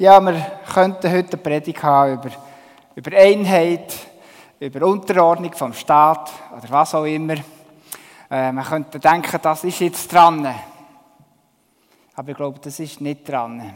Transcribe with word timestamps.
Ja, 0.00 0.20
wir 0.20 0.60
könnten 0.72 1.10
heute 1.10 1.32
eine 1.32 1.42
Predigt 1.42 1.82
haben 1.82 2.12
über, 2.12 2.30
über 2.94 3.16
Einheit, 3.16 3.92
über 4.60 4.86
Unterordnung 4.86 5.52
vom 5.54 5.72
Staat 5.72 6.30
oder 6.56 6.70
was 6.70 6.94
auch 6.94 7.04
immer. 7.04 7.34
Äh, 8.30 8.52
man 8.52 8.64
könnte 8.64 9.00
denken, 9.00 9.40
das 9.42 9.64
ist 9.64 9.80
jetzt 9.80 10.12
dran. 10.12 10.54
Aber 12.14 12.30
ich 12.30 12.36
glaube, 12.36 12.60
das 12.62 12.78
ist 12.78 13.00
nicht 13.00 13.28
dran. 13.28 13.74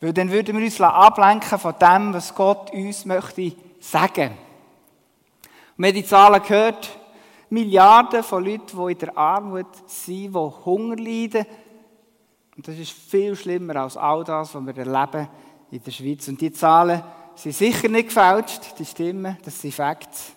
Weil 0.00 0.12
dann 0.12 0.30
würden 0.30 0.56
wir 0.56 0.64
uns 0.64 0.80
ablenken 0.80 1.58
von 1.58 1.74
dem, 1.80 2.14
was 2.14 2.32
Gott 2.32 2.72
uns 2.72 3.04
möchte 3.04 3.56
sagen. 3.80 4.30
Und 5.76 5.84
wir 5.84 5.88
haben 5.88 5.94
die 5.96 6.04
Zahlen 6.04 6.42
gehört, 6.44 6.96
Milliarden 7.50 8.22
von 8.22 8.44
Leuten, 8.44 8.86
die 8.86 8.92
in 8.92 8.98
der 8.98 9.18
Armut 9.18 9.66
sind, 9.84 10.32
die 10.32 10.38
Hunger 10.64 10.94
leiden. 10.94 11.44
Und 12.62 12.68
das 12.68 12.78
ist 12.78 12.92
viel 12.92 13.34
schlimmer 13.34 13.74
als 13.74 13.96
all 13.96 14.22
das, 14.22 14.54
was 14.54 14.64
wir 14.64 14.78
erleben 14.78 15.28
in 15.72 15.82
der 15.82 15.90
Schweiz. 15.90 16.28
Und 16.28 16.40
die 16.40 16.52
Zahlen 16.52 17.02
sind 17.34 17.56
sicher 17.56 17.88
nicht 17.88 18.06
gefälscht, 18.06 18.78
die 18.78 18.84
stimmen, 18.84 19.36
das 19.44 19.60
sind 19.60 19.74
Facts. 19.74 20.30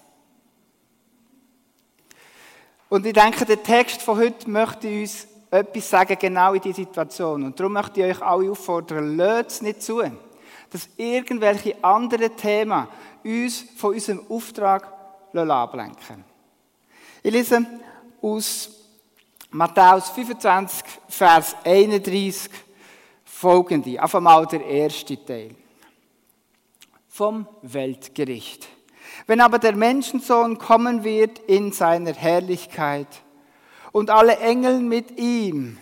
Und 2.90 3.06
ich 3.06 3.14
denke, 3.14 3.46
der 3.46 3.62
Text 3.62 4.02
von 4.02 4.18
heute 4.18 4.50
möchte 4.50 4.88
uns 4.88 5.28
etwas 5.52 5.88
sagen, 5.88 6.18
genau 6.20 6.56
in 6.56 6.62
dieser 6.62 6.78
Situation. 6.78 7.44
Und 7.44 7.60
darum 7.60 7.74
möchte 7.74 8.02
ich 8.02 8.16
euch 8.18 8.22
alle 8.24 8.50
auffordern, 8.50 9.18
lasst 9.18 9.52
es 9.52 9.62
nicht 9.62 9.84
zu, 9.84 10.02
dass 10.72 10.90
irgendwelche 10.98 11.76
anderen 11.84 12.36
Themen 12.36 12.88
uns 13.24 13.66
von 13.78 13.94
unserem 13.94 14.26
Auftrag 14.30 14.92
ablenken 15.32 16.24
Ich 17.22 17.32
lese 17.32 17.64
aus 18.20 18.85
Matthäus 19.56 20.10
25, 20.10 20.84
Vers 21.08 21.56
31 21.64 22.52
folgende. 23.24 24.04
Auf 24.04 24.14
einmal 24.14 24.46
der 24.48 24.66
erste 24.66 25.16
Teil. 25.24 25.56
Vom 27.08 27.48
Weltgericht. 27.62 28.68
Wenn 29.28 29.40
aber 29.40 29.58
der 29.58 29.74
Menschensohn 29.74 30.58
kommen 30.58 31.06
wird 31.06 31.40
in 31.40 31.72
seiner 31.72 32.12
Herrlichkeit 32.12 33.08
und 33.94 34.10
alle 34.10 34.40
Engel 34.40 34.82
mit 34.82 35.18
ihm, 35.18 35.78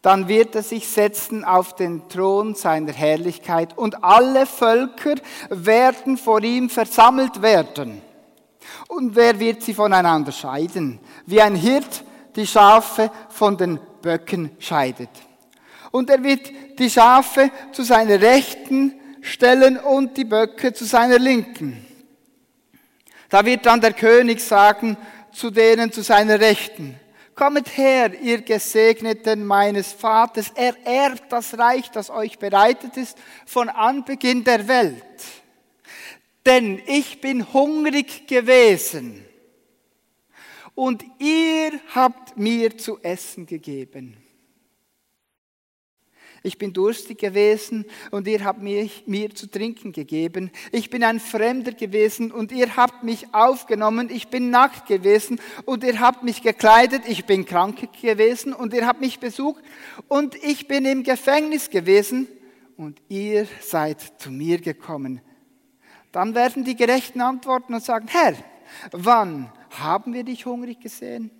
dann 0.00 0.28
wird 0.28 0.54
er 0.54 0.62
sich 0.62 0.86
setzen 0.86 1.42
auf 1.42 1.74
den 1.74 2.08
Thron 2.08 2.54
seiner 2.54 2.92
Herrlichkeit 2.92 3.76
und 3.76 4.04
alle 4.04 4.46
Völker 4.46 5.16
werden 5.50 6.16
vor 6.16 6.44
ihm 6.44 6.70
versammelt 6.70 7.42
werden. 7.42 8.00
Und 8.86 9.16
wer 9.16 9.40
wird 9.40 9.62
sie 9.62 9.74
voneinander 9.74 10.30
scheiden? 10.30 11.00
Wie 11.26 11.42
ein 11.42 11.56
Hirt 11.56 12.04
die 12.36 12.46
Schafe 12.46 13.10
von 13.28 13.56
den 13.56 13.78
Böcken 14.02 14.50
scheidet. 14.58 15.10
Und 15.90 16.10
er 16.10 16.22
wird 16.22 16.50
die 16.78 16.90
Schafe 16.90 17.50
zu 17.72 17.82
seiner 17.82 18.20
Rechten 18.20 18.94
stellen 19.20 19.78
und 19.78 20.16
die 20.16 20.24
Böcke 20.24 20.72
zu 20.72 20.84
seiner 20.84 21.18
Linken. 21.18 21.86
Da 23.28 23.44
wird 23.44 23.64
dann 23.66 23.80
der 23.80 23.92
König 23.92 24.40
sagen 24.40 24.96
zu 25.32 25.50
denen 25.50 25.92
zu 25.92 26.02
seiner 26.02 26.40
Rechten, 26.40 26.98
Kommet 27.34 27.76
her, 27.76 28.12
ihr 28.22 28.42
Gesegneten 28.42 29.44
meines 29.44 29.92
Vaters, 29.92 30.52
er 30.54 30.76
erbt 30.86 31.32
das 31.32 31.58
Reich, 31.58 31.90
das 31.90 32.08
euch 32.08 32.38
bereitet 32.38 32.96
ist, 32.96 33.18
von 33.44 33.68
Anbeginn 33.68 34.44
der 34.44 34.68
Welt. 34.68 35.02
Denn 36.46 36.80
ich 36.86 37.20
bin 37.20 37.52
hungrig 37.52 38.28
gewesen 38.28 39.24
und 40.74 41.04
ihr 41.18 41.72
habt 41.94 42.36
mir 42.36 42.76
zu 42.76 42.98
essen 43.02 43.46
gegeben. 43.46 44.16
Ich 46.46 46.58
bin 46.58 46.74
durstig 46.74 47.16
gewesen 47.16 47.86
und 48.10 48.28
ihr 48.28 48.44
habt 48.44 48.60
mich, 48.60 49.04
mir 49.06 49.34
zu 49.34 49.50
trinken 49.50 49.92
gegeben. 49.92 50.50
Ich 50.72 50.90
bin 50.90 51.02
ein 51.02 51.18
Fremder 51.18 51.72
gewesen 51.72 52.30
und 52.30 52.52
ihr 52.52 52.76
habt 52.76 53.02
mich 53.02 53.32
aufgenommen. 53.32 54.10
Ich 54.10 54.28
bin 54.28 54.50
nackt 54.50 54.86
gewesen 54.86 55.40
und 55.64 55.82
ihr 55.84 56.00
habt 56.00 56.22
mich 56.22 56.42
gekleidet. 56.42 57.04
Ich 57.08 57.24
bin 57.24 57.46
krank 57.46 57.88
gewesen 57.98 58.52
und 58.52 58.74
ihr 58.74 58.86
habt 58.86 59.00
mich 59.00 59.20
besucht. 59.20 59.64
Und 60.06 60.34
ich 60.44 60.68
bin 60.68 60.84
im 60.84 61.02
Gefängnis 61.02 61.70
gewesen 61.70 62.28
und 62.76 63.00
ihr 63.08 63.48
seid 63.62 64.02
zu 64.18 64.30
mir 64.30 64.60
gekommen. 64.60 65.22
Dann 66.12 66.34
werden 66.34 66.62
die 66.62 66.76
Gerechten 66.76 67.22
antworten 67.22 67.72
und 67.72 67.82
sagen, 67.82 68.06
Herr, 68.08 68.34
wann 68.92 69.50
haben 69.80 70.12
wir 70.12 70.24
dich 70.24 70.46
hungrig 70.46 70.80
gesehen? 70.80 71.30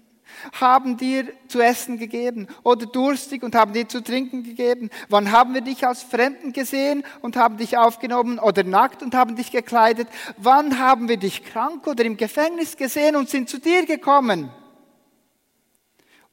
haben 0.53 0.97
dir 0.97 1.33
zu 1.49 1.61
essen 1.61 1.99
gegeben 1.99 2.49
oder 2.63 2.87
durstig 2.87 3.43
und 3.43 3.55
haben 3.55 3.73
dir 3.73 3.89
zu 3.89 4.03
trinken 4.03 4.43
gegeben? 4.43 4.91
Wann 5.09 5.33
haben 5.33 5.55
wir 5.55 5.61
dich 5.61 5.87
als 5.87 6.03
Fremden 6.03 6.53
gesehen 6.53 7.05
und 7.21 7.37
haben 7.37 7.57
dich 7.57 7.77
aufgenommen 7.77 8.39
oder 8.39 8.65
nackt 8.65 9.03
und 9.03 9.15
haben 9.15 9.37
dich 9.37 9.51
gekleidet? 9.51 10.09
Wann 10.37 10.79
haben 10.79 11.09
wir 11.09 11.17
dich 11.17 11.45
krank 11.45 11.87
oder 11.87 12.05
im 12.05 12.17
Gefängnis 12.17 12.77
gesehen 12.77 13.17
und 13.17 13.29
sind 13.29 13.49
zu 13.49 13.59
dir 13.59 13.87
gekommen? 13.87 14.51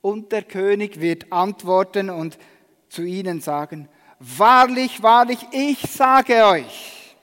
Und 0.01 0.31
der 0.31 0.43
König 0.43 0.99
wird 0.99 1.31
antworten 1.31 2.09
und 2.09 2.37
zu 2.89 3.03
ihnen 3.03 3.39
sagen, 3.39 3.87
wahrlich, 4.19 5.03
wahrlich, 5.03 5.39
ich 5.51 5.79
sage 5.81 6.45
euch, 6.45 7.15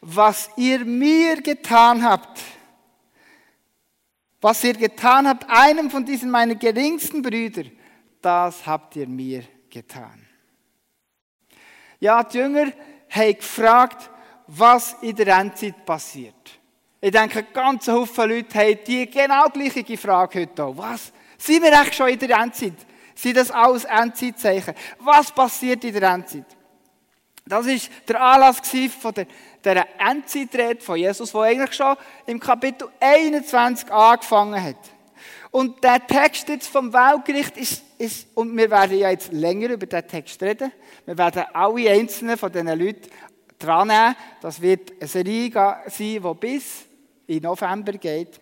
was 0.00 0.50
ihr 0.56 0.84
mir 0.84 1.40
getan 1.40 2.04
habt, 2.04 2.38
was 4.42 4.64
ihr 4.64 4.74
getan 4.74 5.26
habt, 5.28 5.48
einem 5.48 5.88
von 5.88 6.04
diesen 6.04 6.30
meinen 6.30 6.58
geringsten 6.58 7.22
Brüdern, 7.22 7.70
das 8.20 8.66
habt 8.66 8.96
ihr 8.96 9.08
mir 9.08 9.44
getan. 9.70 10.26
Ja, 12.00 12.24
die 12.24 12.38
Jünger 12.38 12.72
haben 13.08 13.36
gefragt, 13.36 14.10
was 14.48 14.96
in 15.00 15.14
der 15.14 15.38
Endzeit 15.38 15.84
passiert. 15.86 16.60
Ich 17.00 17.12
denke, 17.12 17.44
ganz 17.44 17.86
Haufen 17.86 18.28
Leute 18.28 18.58
haben 18.58 18.78
die 18.84 19.08
genau 19.08 19.48
gleiche 19.48 19.96
Frage 19.96 20.40
heute 20.40 20.64
auch. 20.64 20.76
Was? 20.76 21.12
Sind 21.38 21.62
wir 21.62 21.72
echt 21.72 21.94
schon 21.94 22.08
in 22.08 22.18
der 22.18 22.38
Endzeit? 22.38 22.74
Sind 23.14 23.36
das 23.36 23.50
alles 23.50 23.84
Endzeitzeichen? 23.84 24.74
Was 24.98 25.30
passiert 25.30 25.84
in 25.84 25.94
der 25.94 26.10
Endzeit? 26.10 26.46
Das 27.44 27.66
ist 27.66 27.90
der 28.08 28.20
Anlass 28.20 28.60
von 29.00 29.14
der 29.14 29.26
der 29.64 29.86
Endzeitrede 29.98 30.80
von 30.80 30.96
Jesus, 30.96 31.32
wo 31.34 31.40
eigentlich 31.40 31.72
schon 31.72 31.96
im 32.26 32.40
Kapitel 32.40 32.88
21 33.00 33.90
angefangen 33.90 34.62
hat. 34.62 34.76
Und 35.50 35.84
der 35.84 36.06
Text 36.06 36.48
jetzt 36.48 36.68
vom 36.68 36.92
Weltgericht 36.92 37.56
ist, 37.56 37.82
ist, 37.98 38.26
und 38.34 38.56
wir 38.56 38.70
werden 38.70 38.98
ja 38.98 39.10
jetzt 39.10 39.32
länger 39.32 39.70
über 39.70 39.86
den 39.86 40.06
Text 40.08 40.42
reden. 40.42 40.72
Wir 41.04 41.16
werden 41.16 41.44
alle 41.52 41.90
einzelnen 41.90 42.38
von 42.38 42.50
diesen 42.50 42.66
Leuten 42.68 43.10
dran 43.58 43.88
nehmen. 43.88 44.16
Das 44.40 44.60
wird 44.60 44.92
eine 44.98 45.08
Serie 45.08 45.50
sein, 45.52 45.82
die 45.98 46.34
bis 46.40 46.86
in 47.26 47.42
November 47.42 47.92
geht. 47.92 48.40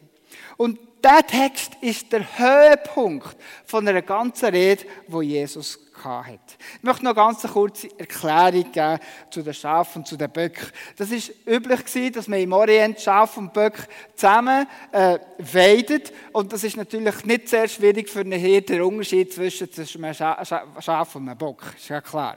Und 0.56 0.78
der 1.02 1.26
Text 1.26 1.72
ist 1.80 2.12
der 2.12 2.24
Höhepunkt 2.38 3.36
von 3.64 3.86
einer 3.88 4.02
ganzen 4.02 4.50
Rede, 4.50 4.84
wo 5.08 5.22
Jesus 5.22 5.89
hat. 6.04 6.40
Ich 6.76 6.82
möchte 6.82 7.04
noch 7.04 7.14
ganz 7.14 7.44
eine 7.44 7.52
kurze 7.52 7.88
Erklärung 7.98 8.70
geben 8.72 8.98
zu 9.30 9.42
den 9.42 9.54
Schafen 9.54 10.00
und 10.00 10.06
zu 10.06 10.16
den 10.16 10.30
Böcken. 10.30 10.66
Das 10.96 11.10
ist 11.10 11.32
üblich 11.46 11.80
dass 12.12 12.28
man 12.28 12.40
im 12.40 12.52
Orient 12.52 13.00
Schaf 13.00 13.36
und 13.36 13.52
Böck 13.52 13.88
zusammen 14.14 14.66
äh, 14.92 15.18
weidet. 15.38 16.12
Und 16.32 16.52
das 16.52 16.64
ist 16.64 16.76
natürlich 16.76 17.24
nicht 17.24 17.48
sehr 17.48 17.68
schwierig 17.68 18.08
für 18.08 18.20
einen 18.20 18.38
Hirte, 18.38 18.74
der 18.74 18.86
Unterschied 18.86 19.32
zwischen 19.32 20.04
einem 20.04 20.44
Schaf 20.80 21.14
und 21.14 21.28
einem 21.28 21.38
Bock. 21.38 21.62
Ist 21.76 21.88
ja 21.88 22.00
klar. 22.00 22.36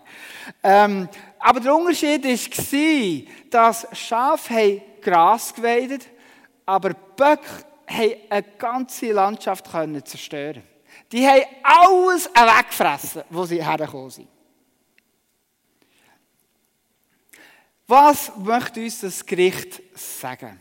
Ähm, 0.62 1.08
aber 1.40 1.60
der 1.60 1.76
Unterschied 1.76 2.24
war, 2.24 3.34
dass 3.50 3.88
Schafe 3.94 4.82
Gras 5.02 5.54
geweidet, 5.54 6.08
aber 6.66 6.92
Böcke 6.94 7.66
haben 7.88 8.14
eine 8.30 8.44
ganze 8.58 9.12
Landschaft 9.12 9.70
zerstören 10.06 10.73
Die 11.14 11.28
haben 11.28 11.44
alles 11.62 12.26
weggefressen, 12.26 13.22
wo 13.30 13.46
sie 13.46 13.64
hergekommen 13.64 14.10
sind. 14.10 14.28
Was 17.86 18.32
möchte 18.36 18.82
uns 18.82 19.02
das 19.02 19.24
Gericht 19.24 19.80
sagen? 19.94 20.60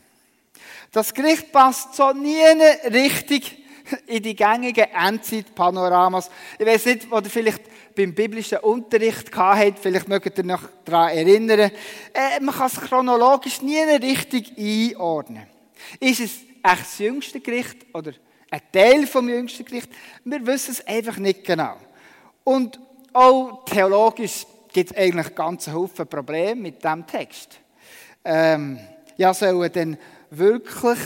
Das 0.91 1.11
Gericht 1.11 1.51
passt 1.51 1.95
so 1.95 2.13
nie 2.13 2.43
richtig 2.85 3.63
in 4.05 4.21
die 4.21 4.35
gängigen 4.35 4.91
Endzeitpanoramas. 4.91 6.29
Ich 6.59 6.65
weiß 6.67 6.85
nicht, 6.85 7.07
ihr 7.11 7.23
vielleicht 7.23 7.95
beim 7.95 8.13
biblischen 8.13 8.59
Unterricht 8.59 9.31
gehabt 9.31 9.79
vielleicht 9.81 10.07
mögt 10.07 10.37
ihr 10.37 10.43
noch 10.43 10.69
daran 10.85 11.17
erinnern. 11.17 11.71
Äh, 12.13 12.39
man 12.41 12.53
kann 12.53 12.67
es 12.67 12.79
chronologisch 12.79 13.63
nie 13.63 13.79
richtig 13.79 14.55
einordnen. 14.55 15.47
Ist 15.99 16.19
es 16.19 16.31
echt 16.61 16.81
das 16.81 16.99
jüngste 16.99 17.39
Gericht 17.39 17.87
oder 17.91 18.13
ein 18.53 18.61
Teil 18.71 19.07
vom 19.07 19.27
jüngsten 19.27 19.65
Gericht? 19.65 19.89
Wir 20.23 20.45
wissen 20.45 20.71
es 20.71 20.87
einfach 20.87 21.17
nicht 21.17 21.43
genau. 21.43 21.75
Und 22.43 22.79
auch 23.11 23.65
theologisch 23.65 24.45
gibt 24.71 24.91
es 24.91 24.97
eigentlich 24.97 25.33
ganz 25.33 25.67
Haufen 25.67 26.07
Probleme 26.07 26.61
mit 26.61 26.83
diesem 26.83 27.05
Text. 27.07 27.59
Ähm, 28.23 28.79
ja, 29.17 29.33
sollen 29.33 29.71
denn 29.71 29.97
wirklich 30.29 30.99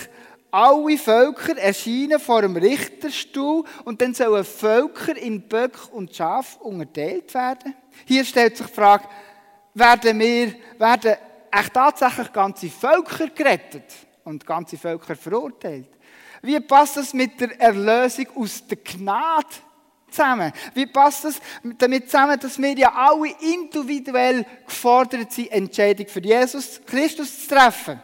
alle 0.52 0.98
Völker 0.98 1.58
erscheinen 1.58 2.20
vor 2.20 2.42
dem 2.42 2.56
Richterstuhl 2.58 3.64
und 3.86 4.02
dann 4.02 4.14
sollen 4.14 4.44
Völker 4.44 5.16
in 5.16 5.42
Böck 5.42 5.78
und 5.94 6.14
Schaf 6.14 6.58
unterteilt 6.62 7.34
werden? 7.34 7.76
Hier 8.06 8.26
stellt 8.26 8.58
sich 8.58 8.68
die 8.68 8.74
Frage, 8.74 9.06
werden 9.74 10.20
wir, 10.20 10.54
werden 10.78 11.16
echt 11.52 11.74
tatsächlich 11.74 12.32
ganze 12.34 12.70
Völker 12.70 13.28
gerettet 13.28 13.86
und 14.26 14.46
ganze 14.46 14.78
Völker 14.78 15.16
verurteilt. 15.16 15.97
Wie 16.42 16.60
passt 16.60 16.98
das 16.98 17.14
mit 17.14 17.40
der 17.40 17.60
Erlösung 17.60 18.28
aus 18.36 18.66
der 18.66 18.78
Gnade 18.78 19.48
zusammen? 20.10 20.52
Wie 20.74 20.86
passt 20.86 21.26
das 21.26 21.40
damit 21.78 22.10
zusammen, 22.10 22.40
dass 22.40 22.58
wir 22.58 22.78
ja 22.78 22.94
alle 22.94 23.34
individuell 23.40 24.46
gefordert 24.66 25.32
sind, 25.32 25.52
Entscheidung 25.52 26.08
für 26.08 26.22
Jesus 26.22 26.82
Christus 26.86 27.48
zu 27.48 27.56
treffen? 27.56 28.02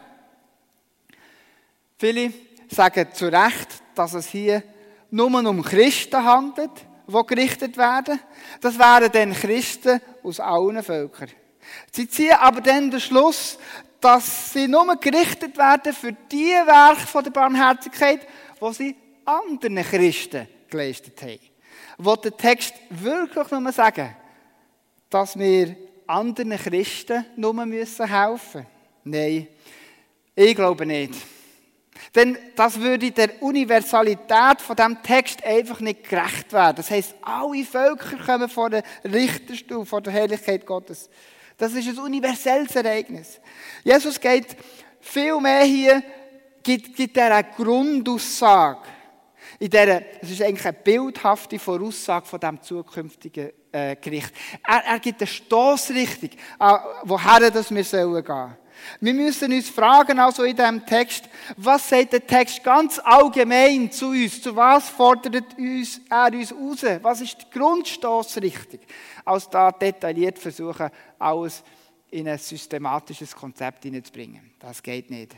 Viele 1.98 2.32
sagen 2.68 3.08
zu 3.12 3.26
Recht, 3.26 3.68
dass 3.94 4.14
es 4.14 4.28
hier 4.28 4.62
nur 5.10 5.26
um 5.26 5.62
Christen 5.62 6.24
handelt, 6.24 6.72
die 7.06 7.26
gerichtet 7.26 7.76
werden. 7.76 8.18
Das 8.60 8.78
wären 8.78 9.12
dann 9.12 9.32
Christen 9.32 10.00
aus 10.22 10.40
allen 10.40 10.82
Völkern. 10.82 11.30
Sie 11.92 12.08
ziehen 12.08 12.36
aber 12.38 12.60
dann 12.60 12.90
den 12.90 13.00
Schluss, 13.00 13.58
dass 14.04 14.52
sie 14.52 14.68
nur 14.68 14.96
gerichtet 14.96 15.56
werden 15.56 15.94
für 15.94 16.12
die 16.12 16.50
Werke 16.50 17.22
der 17.22 17.30
Barmherzigkeit, 17.30 18.20
die 18.60 18.74
sie 18.74 18.96
anderen 19.24 19.76
Christen 19.76 20.46
geleistet 20.68 21.22
haben. 21.22 21.38
Wo 21.96 22.14
der 22.14 22.36
Text 22.36 22.74
wirklich 22.90 23.50
nur 23.50 23.72
sagen, 23.72 24.14
dass 25.08 25.38
wir 25.38 25.74
anderen 26.06 26.58
Christen 26.58 27.24
nur 27.36 27.54
helfen 27.54 27.70
müssen? 27.70 28.66
Nein, 29.04 29.48
ich 30.34 30.54
glaube 30.54 30.84
nicht. 30.84 31.14
Denn 32.14 32.36
das 32.56 32.78
würde 32.78 33.10
der 33.10 33.42
Universalität 33.42 34.60
von 34.60 34.76
dem 34.76 35.02
Text 35.02 35.42
einfach 35.42 35.80
nicht 35.80 36.06
gerecht 36.06 36.52
werden. 36.52 36.76
Das 36.76 36.90
heißt, 36.90 37.14
alle 37.22 37.64
Völker 37.64 38.18
kommen 38.18 38.50
vor 38.50 38.68
der 38.68 38.82
Richterstuhl, 39.02 39.86
vor 39.86 40.02
der 40.02 40.12
Herrlichkeit 40.12 40.66
Gottes. 40.66 41.08
Das 41.56 41.72
ist 41.72 41.88
ein 41.88 41.98
universelles 41.98 42.74
Ereignis. 42.74 43.40
Jesus 43.82 44.18
geht 44.20 44.56
viel 45.00 45.40
mehr 45.40 45.64
hier, 45.64 46.02
gibt, 46.62 46.96
gibt 46.96 47.16
er 47.16 47.34
eine 47.34 47.48
Grundaussage. 47.56 48.88
In 49.58 49.70
der, 49.70 50.22
es 50.22 50.30
ist 50.30 50.42
eigentlich 50.42 50.66
eine 50.66 50.72
bildhafte 50.72 51.58
Voraussage 51.58 52.26
von 52.26 52.40
dem 52.40 52.60
zukünftigen 52.60 53.50
äh, 53.70 53.96
Gericht. 53.96 54.32
Er, 54.66 54.84
er 54.84 54.98
gibt 54.98 55.20
eine 55.20 55.28
Stoßrichtung, 55.28 56.30
äh, 56.58 56.72
woher 57.04 57.50
das 57.50 57.72
wir 57.72 57.84
sollen 57.84 58.24
gehen. 58.24 58.56
Wir 59.00 59.14
müssen 59.14 59.52
uns 59.52 59.68
fragen, 59.68 60.18
also 60.18 60.42
in 60.42 60.56
diesem 60.56 60.84
Text, 60.84 61.28
was 61.56 61.88
sagt 61.88 62.12
der 62.12 62.26
Text 62.26 62.62
ganz 62.62 62.98
allgemein 62.98 63.90
zu 63.90 64.08
uns? 64.08 64.42
Zu 64.42 64.54
was 64.56 64.88
fordert 64.88 65.56
uns, 65.56 66.00
er 66.10 66.32
uns 66.32 66.52
raus? 66.52 67.00
Was 67.02 67.20
ist 67.20 67.38
die 67.40 67.58
Grundstoßrichtung? 67.58 68.80
Als 69.24 69.48
da 69.48 69.72
detailliert 69.72 70.38
versuchen, 70.38 70.90
alles 71.18 71.62
in 72.10 72.28
ein 72.28 72.38
systematisches 72.38 73.34
Konzept 73.34 73.84
hineinzubringen. 73.84 74.52
Das 74.58 74.82
geht 74.82 75.10
nicht. 75.10 75.36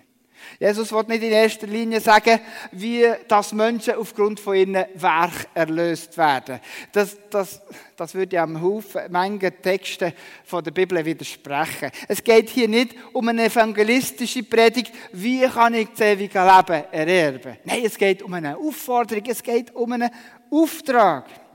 Jesus 0.59 0.93
wird 0.93 1.09
nicht 1.09 1.23
in 1.23 1.33
erster 1.33 1.67
Linie 1.67 2.01
sagen, 2.01 2.41
wie 2.73 3.05
das 3.29 3.53
Menschen 3.53 3.95
aufgrund 3.95 4.41
von 4.41 4.55
ihren 4.55 4.75
Werk 4.95 5.49
erlöst 5.55 6.17
werden. 6.17 6.61
Das, 6.93 7.17
das, 7.31 7.61
das 7.97 8.15
würde 8.15 8.37
ja 8.37 8.43
einem 8.43 8.61
Haufen 8.61 9.11
Menge 9.11 9.61
Texte 9.61 10.15
von 10.45 10.63
der 10.63 10.71
Bibel 10.71 11.05
widersprechen. 11.05 11.91
Es 12.09 12.23
geht 12.23 12.51
hier 12.51 12.69
nicht 12.69 12.95
um 13.13 13.29
eine 13.29 13.47
evangelistische 13.47 14.43
Predigt, 14.43 14.93
wie 15.13 15.41
kann 15.47 15.75
ich 15.75 15.89
das 15.89 16.01
ewige 16.01 16.39
Leben 16.41 16.85
ererben. 16.93 17.57
Nein, 17.65 17.83
es 17.85 17.99
geht 17.99 18.23
um 18.23 18.33
eine 18.35 18.57
Aufforderung, 18.57 19.25
es 19.27 19.43
geht 19.43 19.75
um 19.75 19.93
einen 19.93 20.11
Auftrag. 20.51 21.46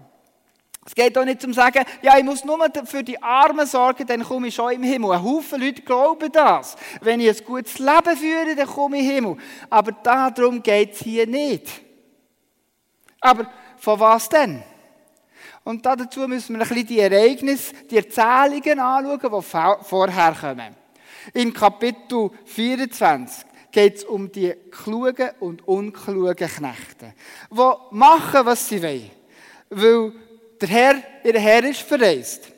Es 0.85 0.95
geht 0.95 1.15
auch 1.15 1.25
nicht 1.25 1.41
zum 1.41 1.53
sagen, 1.53 1.85
ja, 2.01 2.17
ich 2.17 2.23
muss 2.23 2.43
nur 2.43 2.57
für 2.85 3.03
die 3.03 3.21
Armen 3.21 3.67
sorgen, 3.67 4.05
dann 4.07 4.23
komme 4.23 4.47
ich 4.47 4.55
schon 4.55 4.71
im 4.71 4.83
Himmel. 4.83 5.11
Ein 5.11 5.23
Haufen 5.23 5.61
Leute 5.61 5.83
glauben 5.83 6.31
das. 6.31 6.75
Wenn 7.01 7.19
ich 7.19 7.29
ein 7.29 7.45
gutes 7.45 7.77
Leben 7.77 8.17
führe, 8.17 8.55
dann 8.55 8.67
komme 8.67 8.97
ich 8.97 9.05
im 9.05 9.11
Himmel. 9.11 9.37
Aber 9.69 9.91
darum 9.91 10.61
geht 10.63 10.93
es 10.93 10.99
hier 10.99 11.27
nicht. 11.27 11.69
Aber 13.19 13.47
von 13.77 13.99
was 13.99 14.27
denn? 14.27 14.63
Und 15.63 15.85
dazu 15.85 16.27
müssen 16.27 16.55
wir 16.55 16.63
ein 16.63 16.67
bisschen 16.67 16.87
die 16.87 16.99
Ereignisse, 16.99 17.75
die 17.85 17.97
Erzählungen 17.97 18.79
anschauen, 18.79 19.19
die 19.21 19.85
vorher 19.85 20.33
kommen. 20.33 20.75
In 21.35 21.53
Kapitel 21.53 22.31
24 22.45 23.45
geht 23.71 23.97
es 23.97 24.03
um 24.03 24.31
die 24.31 24.53
klugen 24.71 25.29
und 25.39 25.67
unklugen 25.67 26.35
Knechte, 26.35 27.13
die 27.51 27.71
machen, 27.91 28.45
was 28.45 28.67
sie 28.67 28.81
wollen. 28.81 29.11
Weil 29.69 30.13
der 30.61 30.69
Herr, 30.69 31.03
ihr 31.23 31.39
Herr 31.39 31.63
ist 31.63 31.81
verreist. 31.81 32.51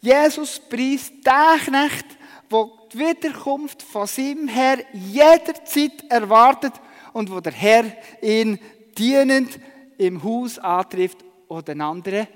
Jesus 0.00 0.58
preist 0.58 1.12
den 1.24 1.60
Knecht, 1.64 2.06
der 2.50 2.68
die 2.92 2.98
Wiederkunft 2.98 3.82
von 3.82 4.06
seinem 4.06 4.48
Herr 4.48 4.78
jederzeit 4.92 6.04
erwartet 6.08 6.72
und 7.12 7.30
wo 7.30 7.40
der 7.40 7.52
Herr 7.52 7.84
ihn 8.20 8.58
dienend 8.96 9.58
im 9.98 10.22
Haus 10.22 10.58
antrifft 10.58 11.18
oder 11.48 11.62
den 11.62 11.80
anderen 11.80 12.26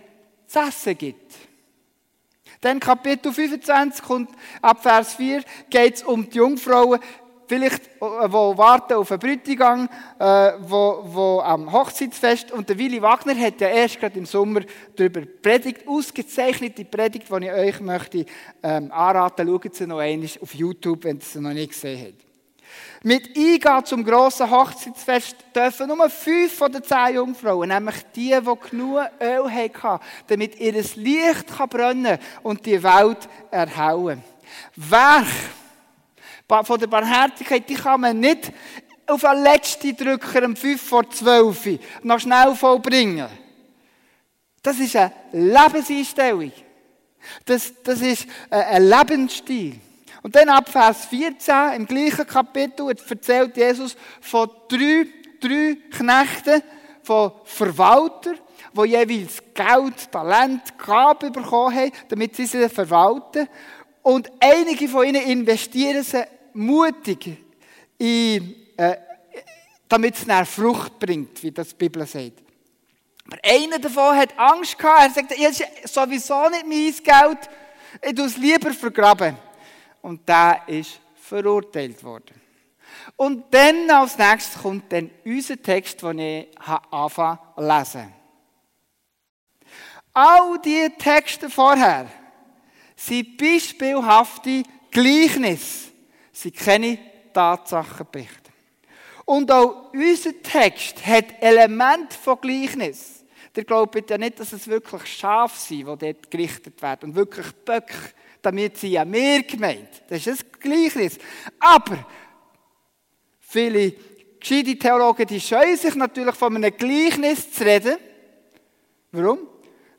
zu 0.47 0.59
essen 0.61 0.97
gibt. 0.97 1.35
Dann 2.61 2.81
Kapitel 2.81 3.33
25 3.33 4.05
kommt 4.05 4.31
ab 4.63 4.83
Vers 4.83 5.15
4 5.15 5.43
geht 5.69 5.97
es 5.97 6.03
um 6.03 6.29
die 6.29 6.39
Jungfrauen, 6.39 7.01
vielleicht, 7.47 7.87
äh, 7.87 8.01
wo 8.01 8.57
warten 8.57 8.95
auf 8.95 9.11
einen 9.11 9.21
Bräutigam, 9.21 9.89
äh, 10.19 10.53
wo, 10.61 11.03
wo 11.05 11.41
am 11.41 11.73
Hochzeitsfest, 11.73 12.53
und 12.53 12.69
der 12.69 12.79
Willi 12.79 13.01
Wagner 13.01 13.35
hat 13.37 13.61
ja 13.61 13.69
erst 13.69 14.01
gerade 14.01 14.19
im 14.19 14.27
Sommer 14.27 14.61
darüber 14.95 15.23
predigt, 15.43 15.87
ausgezeichnete 15.87 16.85
Predigt, 16.85 17.29
die 17.31 17.45
ich 17.45 17.53
euch 17.53 17.81
möchte 17.81 18.27
ähm, 18.63 18.91
anraten, 18.93 19.47
schaut 19.47 19.75
sie 19.75 19.87
noch 19.87 19.99
einmal 19.99 20.29
auf 20.41 20.55
YouTube, 20.55 21.05
wenn 21.05 21.17
ihr 21.17 21.23
sie 21.23 21.41
noch 21.41 21.53
nicht 21.53 21.71
gesehen 21.71 22.07
habt. 22.07 22.27
Mit 23.03 23.37
Eingehen 23.37 23.85
zum 23.85 24.05
grossen 24.05 24.51
Hochzeitsfest 24.51 25.37
dürfen 25.55 25.89
nur 25.89 26.11
fünf 26.11 26.55
von 26.55 26.73
den 26.73 26.83
zehn 26.83 27.15
Jungfrauen, 27.15 27.69
nämlich 27.69 27.97
die, 28.15 28.35
die 28.35 28.71
genug 28.71 29.01
Öl 29.21 29.51
hatten, 29.51 30.05
damit 30.27 30.59
ihr 30.59 30.73
Licht 30.73 31.47
brennen 31.71 32.05
kann 32.05 32.19
und 32.43 32.67
die 32.67 32.83
Welt 32.83 33.29
erhauen. 33.51 34.23
Werk 34.75 35.27
von 36.49 36.79
der 36.79 36.87
Barmherzigkeit, 36.87 37.69
die 37.69 37.75
kann 37.75 38.01
man 38.01 38.21
nicht 38.21 38.53
auf 39.07 39.25
einen 39.25 39.43
letzten 39.43 39.97
Drücker 39.97 40.45
um 40.45 40.57
5 40.57 40.81
vor 40.81 41.09
12 41.09 41.79
noch 42.03 42.21
schnell 42.21 42.55
vollbringen. 42.55 43.29
Das 44.63 44.79
ist 44.79 44.97
eine 44.97 45.13
Lebenseinstellung. 45.33 46.53
Das, 47.45 47.73
das 47.83 48.01
ist 48.01 48.27
ein 48.51 48.89
Lebensstil. 48.89 49.79
Und 50.23 50.35
dann 50.35 50.49
ab 50.49 50.69
Vers 50.69 51.07
14 51.07 51.75
im 51.77 51.87
gleichen 51.87 52.27
Kapitel 52.27 52.89
erzählt 52.89 53.57
Jesus 53.57 53.97
von 54.21 54.51
drei, 54.69 55.07
drei 55.41 55.77
Knechten, 55.91 56.63
von 57.03 57.31
Verwaltern, 57.45 58.39
die 58.77 58.89
jeweils 58.89 59.41
Geld, 59.55 60.11
Talent, 60.11 60.77
Gabe 60.77 61.31
bekommen 61.31 61.77
haben, 61.77 61.93
damit 62.09 62.35
sie 62.35 62.47
sie 62.47 62.69
verwalten. 62.69 63.49
Und 64.03 64.31
einige 64.41 64.89
von 64.89 65.07
ihnen 65.07 65.23
investieren 65.23 66.03
sie 66.03 66.25
mutig, 66.57 67.37
in, 67.99 68.55
äh, 68.77 68.97
damit 69.89 70.15
es 70.15 70.29
eine 70.29 70.47
Frucht 70.47 70.99
bringt, 70.99 71.43
wie 71.43 71.51
das 71.51 71.69
die 71.69 71.77
Bibel 71.77 72.07
sagt. 72.07 72.43
Aber 73.27 73.39
einer 73.43 73.79
davon 73.79 74.17
hat 74.17 74.39
Angst 74.39 74.79
gehabt. 74.79 75.03
Er 75.03 75.11
sagt, 75.11 75.33
ich 75.33 75.85
ist 75.85 75.95
sowieso 75.95 76.49
nicht 76.49 76.67
mein 76.67 76.95
Geld. 77.03 77.51
Ich 78.03 78.15
tue 78.15 78.27
es 78.27 78.37
lieber 78.37 78.73
vergraben. 78.73 79.37
Und 80.03 80.29
der 80.29 80.63
ist 80.67 81.01
verurteilt 81.15 82.03
worden. 82.05 82.41
Und 83.17 83.53
dann 83.53 83.91
als 83.91 84.19
nächstes 84.19 84.61
kommt 84.61 84.93
dann 84.93 85.11
unser 85.25 85.61
Text, 85.61 86.03
den 86.03 86.19
ich 86.19 86.47
anfangen 86.91 87.39
lesen. 87.57 88.13
All 90.13 90.59
diese 90.65 90.91
Texte 90.97 91.51
vorher 91.51 92.07
sind 92.95 93.37
beispielhafte 93.37 94.63
Gleichnisse 94.91 95.91
sind 96.37 96.57
keine 96.57 96.99
Tatsachenberichte. 97.33 98.51
Und 99.25 99.51
auch 99.51 99.93
unser 99.93 100.41
Text 100.43 101.05
hat 101.05 101.25
Elemente 101.41 102.17
von 102.17 102.41
Gleichnis. 102.41 103.25
Der 103.55 103.65
glaubt 103.65 104.11
ja 104.11 104.19
nicht, 104.19 104.39
dass 104.39 104.53
es 104.53 104.69
wirklich 104.69 105.05
Schafe 105.07 105.59
sind, 105.59 105.79
die 105.79 105.85
dort 105.85 106.31
gerichtet 106.31 106.81
werden 106.83 107.11
und 107.11 107.17
wirklich 107.17 107.51
Böcke, 107.65 107.95
damit 108.43 108.77
sie 108.77 108.89
ja 108.89 109.05
mehr 109.05 109.43
gemeint. 109.43 110.03
Das 110.09 110.27
ist 110.27 110.45
ein 110.45 110.61
Gleichnis. 110.61 111.19
Aber 111.59 112.07
viele 113.41 113.95
gescheite 114.39 114.79
Theologen, 114.79 115.27
die 115.27 115.41
scheuen 115.41 115.77
sich 115.77 115.95
natürlich 115.95 116.35
von 116.35 116.55
einem 116.55 116.77
Gleichnis 116.77 117.51
zu 117.51 117.65
reden. 117.65 117.97
Warum? 119.11 119.39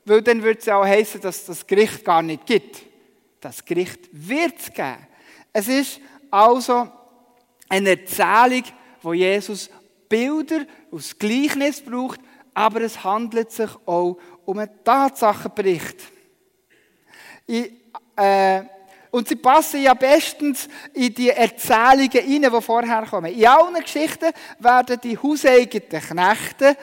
Weil 0.06 0.22
dann 0.22 0.44
würde 0.44 0.60
es 0.60 0.66
ja 0.66 0.78
auch 0.78 0.86
heißen, 0.86 1.20
dass 1.20 1.46
das 1.46 1.66
Gericht 1.66 2.06
gar 2.06 2.22
nicht 2.22 2.46
gibt. 2.46 2.84
Das 3.42 3.66
Gericht 3.66 4.08
wird 4.12 4.60
es 4.60 4.72
geben. 4.72 5.08
Es 5.52 5.68
ist 5.68 6.00
also 6.32 6.88
eine 7.70 7.90
Erzählung, 7.92 8.64
wo 9.02 9.14
Jesus 9.14 9.70
Bilder 10.10 10.66
aus 10.92 11.18
Gleichnis 11.18 11.82
braucht, 11.82 12.20
aber 12.54 12.82
es 12.82 13.04
handelt 13.04 13.52
sich 13.52 13.70
auch 13.86 14.18
um 14.46 14.58
einen 14.58 14.84
Tatsachenbericht. 14.84 15.98
Ich, 17.46 17.72
äh, 18.16 18.64
Und 19.12 19.28
sie 19.28 19.36
passen 19.36 19.82
ja 19.82 19.94
bestens 19.94 20.68
in 20.94 21.14
die 21.14 21.30
Erzählungen 21.30 22.10
rein, 22.12 22.52
die 22.54 22.62
vorher 22.62 23.06
kommen. 23.06 23.34
In 23.34 23.48
allen 23.48 23.82
Geschichten 23.82 24.32
werden 24.60 25.00
die 25.02 25.18
hauseigenen 25.18 26.02
Knechte 26.02 26.78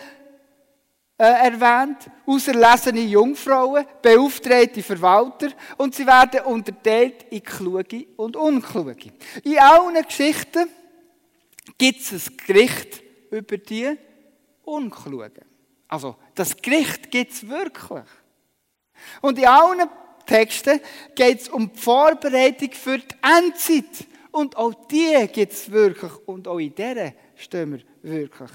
äh, 1.17 1.25
erwähnt, 1.25 2.11
auserlesene 2.27 3.03
Jungfrauen, 3.03 3.87
beauftragte 4.03 4.83
Verwalter 4.83 5.49
und 5.77 5.95
sie 5.95 6.07
werden 6.07 6.41
unterteilt 6.41 7.27
in 7.31 7.43
Kluge 7.43 8.07
und 8.17 8.37
Unkluge. 8.37 9.13
In 9.45 9.59
allen 9.59 10.03
Geschichten 10.03 10.69
gibt 11.79 12.01
es 12.01 12.13
ein 12.13 12.37
Gericht 12.47 13.03
über 13.31 13.59
die 13.59 13.97
Unklugen. 14.65 15.45
Also, 15.89 16.17
das 16.35 16.57
Gericht 16.57 17.11
gibt 17.11 17.33
es 17.33 17.49
wirklich. 17.49 18.05
Und 19.21 19.39
in 19.39 19.47
allen 19.47 19.89
Texten 20.27 20.81
geht 21.15 21.43
es 21.43 21.49
um 21.49 21.73
die 21.73 21.79
Vorbereitung 21.79 22.73
für 22.73 22.99
die 22.99 23.15
Endzeit. 23.23 24.07
Und 24.31 24.57
auch 24.57 24.75
die 24.89 25.29
gibt 25.33 25.53
es 25.53 25.71
wirklich. 25.71 26.13
Und 26.27 26.49
auch 26.49 26.59
in 26.59 26.75
dieser 26.75 27.13
stehen 27.37 27.73
wir 27.73 27.81
wirklich. 28.03 28.51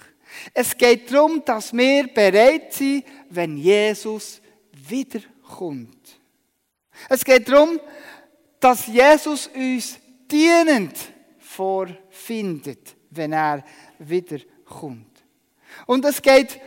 Es 0.53 0.77
geht 0.77 1.11
darum, 1.11 1.43
dass 1.43 1.73
wir 1.73 2.07
bereit 2.07 2.73
sind, 2.73 3.05
wenn 3.29 3.57
Jesus 3.57 4.41
wiederkommt. 4.71 6.19
Es 7.07 7.23
geht 7.23 7.47
darum, 7.49 7.79
dass 8.59 8.87
Jesus 8.87 9.47
uns 9.47 9.99
dienend 10.29 10.95
vorfindet, 11.39 12.95
wenn 13.09 13.33
er 13.33 13.63
wiederkommt. 13.97 15.07
Und 15.85 16.05
es 16.05 16.21
geht 16.21 16.59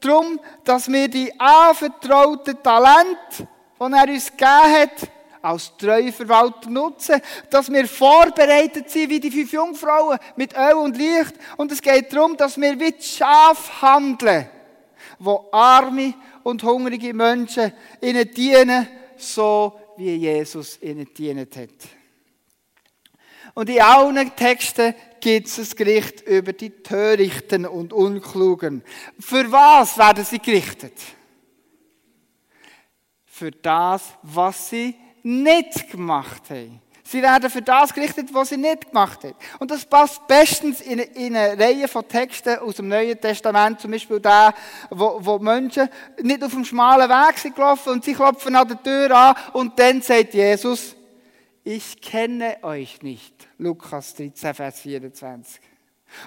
darum, 0.00 0.40
dass 0.64 0.88
wir 0.88 1.08
die 1.08 1.32
anvertrauten 1.38 2.62
Talente, 2.62 3.48
die 3.80 3.92
er 3.92 4.08
uns 4.08 4.30
gegeben 4.30 4.72
hat, 4.72 5.10
als 5.48 5.76
Treuverwalter 5.76 6.68
nutzen, 6.68 7.20
dass 7.50 7.72
wir 7.72 7.86
vorbereitet 7.88 8.90
sind 8.90 9.08
wie 9.10 9.20
die 9.20 9.30
fünf 9.30 9.52
Jungfrauen 9.52 10.18
mit 10.36 10.54
Öl 10.54 10.74
und 10.74 10.96
Licht. 10.96 11.34
Und 11.56 11.72
es 11.72 11.80
geht 11.80 12.12
darum, 12.12 12.36
dass 12.36 12.60
wir 12.60 12.78
wie 12.78 12.94
Schaf 13.00 13.82
handeln, 13.82 14.48
wo 15.18 15.48
arme 15.50 16.14
und 16.42 16.62
hungrige 16.62 17.14
Menschen 17.14 17.72
ihnen 18.00 18.30
dienen, 18.32 18.86
so 19.16 19.78
wie 19.96 20.14
Jesus 20.14 20.78
ihnen 20.82 21.08
dient 21.14 21.56
hat. 21.56 21.68
Und 23.54 23.70
in 23.70 23.80
allen 23.80 24.36
Texten 24.36 24.94
gibt 25.20 25.48
es 25.48 25.58
ein 25.58 25.76
Gericht 25.76 26.20
über 26.20 26.52
die 26.52 26.70
Törichten 26.70 27.66
und 27.66 27.92
Unklugen. 27.92 28.84
Für 29.18 29.50
was 29.50 29.98
werden 29.98 30.24
sie 30.24 30.38
gerichtet? 30.38 30.92
Für 33.24 33.50
das, 33.50 34.02
was 34.22 34.70
sie 34.70 34.94
nicht 35.22 35.90
gemacht 35.90 36.50
haben. 36.50 36.80
Sie 37.10 37.22
werden 37.22 37.48
für 37.48 37.62
das 37.62 37.94
gerichtet, 37.94 38.34
was 38.34 38.50
sie 38.50 38.58
nicht 38.58 38.88
gemacht 38.88 39.24
haben. 39.24 39.34
Und 39.58 39.70
das 39.70 39.86
passt 39.86 40.26
bestens 40.26 40.82
in, 40.82 40.98
in 40.98 41.34
eine 41.34 41.58
Reihe 41.58 41.88
von 41.88 42.06
Texten 42.06 42.58
aus 42.58 42.76
dem 42.76 42.88
Neuen 42.88 43.18
Testament, 43.18 43.80
zum 43.80 43.92
Beispiel 43.92 44.20
der, 44.20 44.52
wo, 44.90 45.18
wo 45.20 45.38
Menschen 45.38 45.88
nicht 46.20 46.44
auf 46.44 46.52
dem 46.52 46.66
schmalen 46.66 47.08
Weg 47.08 47.38
sind 47.38 47.54
gelaufen 47.54 47.94
und 47.94 48.04
sie 48.04 48.12
klopfen 48.12 48.54
an 48.54 48.68
der 48.68 48.82
Tür 48.82 49.16
an 49.16 49.34
und 49.54 49.78
dann 49.78 50.02
sagt 50.02 50.34
Jesus, 50.34 50.96
ich 51.64 51.98
kenne 52.02 52.58
euch 52.60 53.00
nicht. 53.00 53.48
Lukas 53.56 54.14
13, 54.14 54.52
Vers 54.52 54.80
24. 54.80 55.60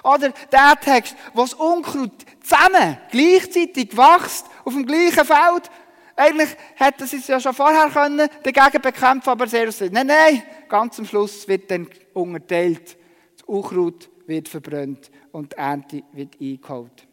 Oder 0.02 0.30
der 0.50 0.76
Text, 0.80 1.14
wo 1.32 1.42
das 1.42 1.54
Unkraut 1.54 2.12
zusammen, 2.42 2.98
gleichzeitig 3.10 3.96
wächst, 3.96 4.46
auf 4.64 4.72
dem 4.72 4.86
gleichen 4.86 5.24
Feld, 5.24 5.70
eigentlich 6.16 6.50
hätten 6.76 7.06
sie 7.06 7.16
es 7.16 7.26
ja 7.26 7.40
schon 7.40 7.54
vorher 7.54 7.88
können, 7.88 8.28
dagegen 8.42 8.82
bekämpfen, 8.82 9.30
aber 9.30 9.46
sehr 9.46 9.68
aus 9.68 9.80
Nein, 9.80 10.06
nein, 10.06 10.42
ganz 10.68 10.98
am 10.98 11.06
Schluss 11.06 11.46
wird 11.48 11.70
dann 11.70 11.88
unterteilt. 12.12 12.96
Das 13.36 13.46
Unkraut 13.46 14.10
wird 14.26 14.48
verbrannt 14.48 15.10
und 15.32 15.52
die 15.52 15.56
Ernte 15.56 16.02
wird 16.12 16.40
eingeholt. 16.40 17.06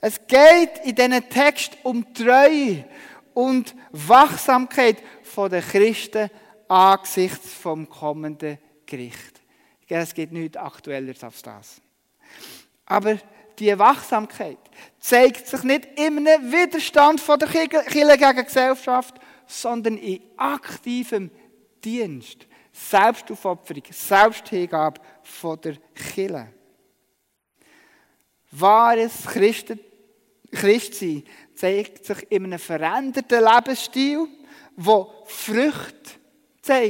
Es 0.00 0.20
geht 0.26 0.84
in 0.84 0.94
diesen 0.94 1.28
Text 1.28 1.76
um 1.82 2.12
Treue 2.12 2.84
und 3.32 3.74
Wachsamkeit 3.90 4.98
der 5.36 5.62
Christen 5.62 6.30
angesichts 6.68 7.52
vom 7.54 7.88
kommenden 7.88 8.58
Gericht. 8.86 9.40
Es 9.88 10.14
geht 10.14 10.32
nichts 10.32 10.56
aktueller 10.56 11.14
als 11.20 11.42
das. 11.42 11.80
Aber 12.86 13.16
die 13.58 13.78
Wachsamkeit 13.78 14.58
zeigt 14.98 15.46
sich 15.46 15.62
nicht 15.62 15.86
in 15.96 16.26
einem 16.26 16.52
Widerstand 16.52 17.20
von 17.20 17.38
der 17.38 17.48
Kirche 17.48 18.16
gegen 18.16 18.44
Gesellschaft, 18.44 19.14
sondern 19.46 19.96
in 19.98 20.22
aktivem 20.36 21.30
Dienst, 21.84 22.46
Selbstaufopferung, 22.72 23.84
Selbsthingabe 23.90 25.00
von 25.22 25.60
der 25.60 25.76
Kirche. 25.94 26.48
Wahres 28.50 29.26
Christen, 29.26 29.80
Christsein 30.50 31.24
zeigt 31.54 32.04
sich 32.04 32.30
in 32.30 32.44
einem 32.44 32.58
veränderten 32.58 33.44
Lebensstil, 33.44 34.26
wo 34.76 35.24
Früchte 35.26 36.20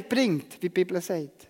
bringt, 0.09 0.55
wie 0.55 0.61
die 0.61 0.69
Bibel 0.69 1.01
sagt. 1.01 1.49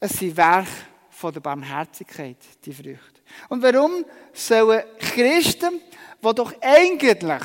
Es 0.00 0.18
sind 0.18 0.36
Werke 0.36 0.91
von 1.22 1.32
der 1.32 1.40
Barmherzigkeit, 1.40 2.36
die 2.64 2.72
Früchte. 2.72 3.20
Und 3.48 3.62
warum 3.62 4.04
sollen 4.32 4.82
Christen, 4.98 5.80
die 6.20 6.34
doch 6.34 6.52
eigentlich 6.60 7.42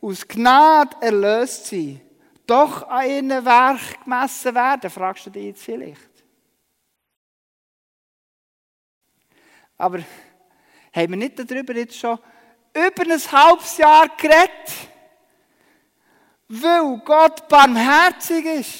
aus 0.00 0.26
Gnade 0.26 0.96
erlöst 1.02 1.66
sind, 1.66 2.00
doch 2.46 2.88
an 2.88 3.10
ihren 3.10 3.44
Werk 3.44 4.02
gemessen 4.02 4.54
werden, 4.54 4.90
fragst 4.90 5.26
du 5.26 5.30
dich 5.30 5.44
jetzt 5.44 5.62
vielleicht. 5.62 6.10
Aber 9.76 9.98
haben 9.98 11.10
wir 11.10 11.16
nicht 11.16 11.38
darüber 11.38 11.74
jetzt 11.74 11.98
schon 11.98 12.18
über 12.72 13.02
ein 13.02 13.32
halbes 13.32 13.76
Jahr 13.76 14.08
geredet? 14.16 14.70
Weil 16.48 17.02
Gott 17.04 17.46
barmherzig 17.48 18.46
ist. 18.46 18.78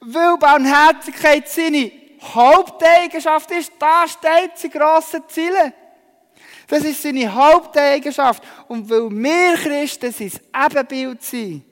Weil 0.00 0.38
Barmherzigkeit 0.38 1.48
seine 1.48 2.01
Haupteigenschaft 2.22 3.50
ist, 3.50 3.72
da 3.78 4.06
steht 4.06 4.56
sie 4.56 4.70
grosse 4.70 5.26
Ziele. 5.26 5.74
Das 6.68 6.84
ist 6.84 7.02
seine 7.02 7.32
Haupteigenschaft. 7.32 8.42
Und 8.68 8.88
weil 8.88 9.10
wir 9.10 9.54
Christen 9.56 10.12
sein 10.12 10.32
Ebenbild 10.54 11.22
sind, 11.22 11.64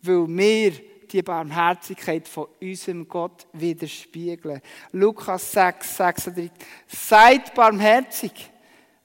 weil 0.00 0.26
wir 0.28 0.72
die 1.10 1.22
Barmherzigkeit 1.22 2.26
von 2.26 2.48
unserem 2.60 3.06
Gott 3.08 3.46
widerspiegeln. 3.52 4.60
Lukas 4.92 5.52
6, 5.52 5.96
36. 5.96 6.50
Seid 6.86 7.54
barmherzig, 7.54 8.50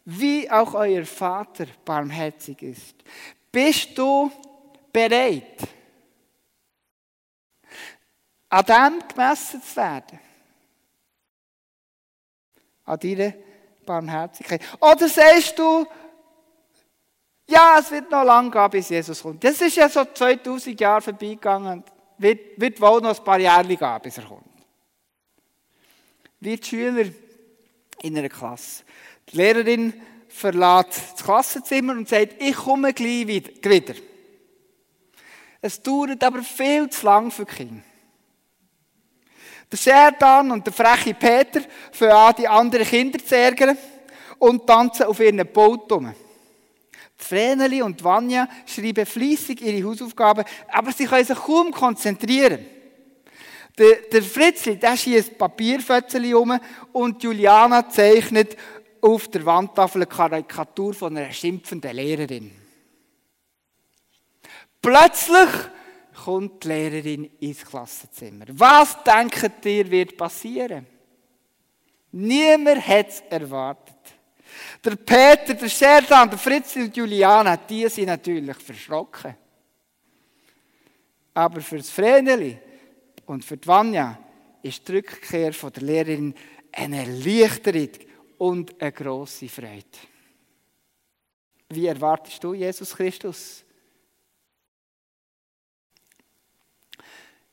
wie 0.05 0.49
auch 0.49 0.73
euer 0.73 1.05
Vater 1.05 1.65
barmherzig 1.85 2.61
ist. 2.61 2.95
Bist 3.51 3.97
du 3.97 4.31
bereit, 4.91 5.57
an 8.49 8.65
dem 8.65 9.07
gemessen 9.07 9.61
zu 9.61 9.75
werden? 9.75 10.30
An 12.91 12.99
deiner 12.99 13.33
Barmherzigkeit. 13.85 14.61
Oder 14.79 15.07
sagst 15.07 15.57
du, 15.57 15.85
ja, 17.47 17.77
es 17.79 17.89
wird 17.91 18.11
noch 18.11 18.23
lang 18.23 18.51
gehen, 18.51 18.69
bis 18.69 18.89
Jesus 18.89 19.21
kommt. 19.21 19.43
Das 19.43 19.61
ist 19.61 19.75
ja 19.75 19.89
so 19.89 20.05
2000 20.05 20.79
Jahre 20.79 21.01
vorbeigegangen. 21.01 21.83
Wird, 22.17 22.59
wird 22.59 22.79
wohl 22.79 23.01
noch 23.01 23.17
ein 23.17 23.23
paar 23.23 23.39
Jahre 23.39 23.75
gehen, 23.75 23.99
bis 24.03 24.17
er 24.17 24.25
kommt. 24.25 24.45
Wie 26.39 26.55
die 26.55 26.65
Schüler 26.65 27.05
in 28.01 28.17
einer 28.17 28.29
Klasse. 28.29 28.83
Die 29.29 29.37
Lehrerin 29.37 29.93
verlässt 30.27 31.13
das 31.13 31.23
Klassenzimmer 31.23 31.93
und 31.93 32.09
sagt, 32.09 32.41
ich 32.41 32.55
komme 32.55 32.93
gleich 32.93 33.27
wieder. 33.27 33.95
Es 35.61 35.81
dauert 35.81 36.23
aber 36.23 36.41
viel 36.41 36.89
zu 36.89 37.05
lang 37.05 37.31
für 37.31 37.45
die 37.45 37.53
Kinder. 37.53 37.83
Der 39.71 39.77
Scherdan 39.77 40.51
und 40.51 40.65
der 40.65 40.73
freche 40.73 41.13
Peter 41.13 41.61
fangen 41.91 42.11
an, 42.11 42.35
die 42.37 42.47
anderen 42.47 42.85
Kinder 42.85 43.19
zu 43.23 43.37
ärgern 43.37 43.77
und 44.39 44.67
tanzen 44.67 45.05
auf 45.05 45.19
ihren 45.19 45.47
Boot 45.47 45.91
um. 45.91 46.13
Die 47.19 47.23
Vreneli 47.23 47.81
und 47.81 48.03
Vanya 48.03 48.49
schreiben 48.65 49.05
fließig 49.05 49.61
ihre 49.61 49.87
Hausaufgaben, 49.87 50.43
aber 50.67 50.91
sie 50.91 51.05
können 51.05 51.23
sich 51.23 51.37
kaum 51.37 51.71
konzentrieren. 51.71 52.65
Der, 53.77 53.95
der 54.11 54.23
Fritzli, 54.23 54.77
der 54.77 54.97
schießt 54.97 55.37
Papierfötzchen 55.37 56.33
um 56.33 56.59
und 56.91 57.23
Juliana 57.23 57.87
zeichnet 57.87 58.57
auf 59.01 59.27
der 59.29 59.45
Wandtafel 59.45 60.01
eine 60.01 60.07
Karikatur 60.07 60.93
von 60.93 61.15
einer 61.15 61.31
schimpfenden 61.31 61.95
Lehrerin. 61.95 62.51
Plötzlich 64.81 65.49
kommt 66.23 66.63
die 66.63 66.67
Lehrerin 66.67 67.31
ins 67.39 67.65
Klassenzimmer. 67.65 68.45
Was 68.49 69.03
denkt 69.03 69.65
ihr, 69.65 69.89
wird 69.89 70.17
passieren? 70.17 70.85
Niemand 72.11 72.85
hat 72.87 73.09
es 73.09 73.21
erwartet. 73.29 73.95
Der 74.83 74.95
Peter, 74.95 75.53
der 75.53 75.69
Sherdan, 75.69 76.29
der 76.29 76.37
Fritz 76.37 76.75
und 76.75 76.95
Juliana, 76.95 77.55
die 77.57 77.87
sind 77.87 78.07
natürlich 78.07 78.57
verschrocken. 78.57 79.35
Aber 81.33 81.61
für 81.61 81.77
das 81.77 81.89
Vreneli 81.89 82.59
Und 83.25 83.45
für 83.45 83.55
die 83.55 83.67
Vanya 83.67 84.19
ist 84.61 84.85
die 84.87 84.93
Rückkehr 84.93 85.53
von 85.53 85.71
der 85.71 85.83
Lehrerin 85.83 86.35
eine 86.71 86.99
Erleichterung 86.99 87.89
und 88.37 88.81
eine 88.81 88.91
grosse 88.91 89.47
Freude. 89.47 89.85
Wie 91.69 91.85
erwartest 91.85 92.43
du 92.43 92.53
Jesus 92.53 92.93
Christus? 92.93 93.63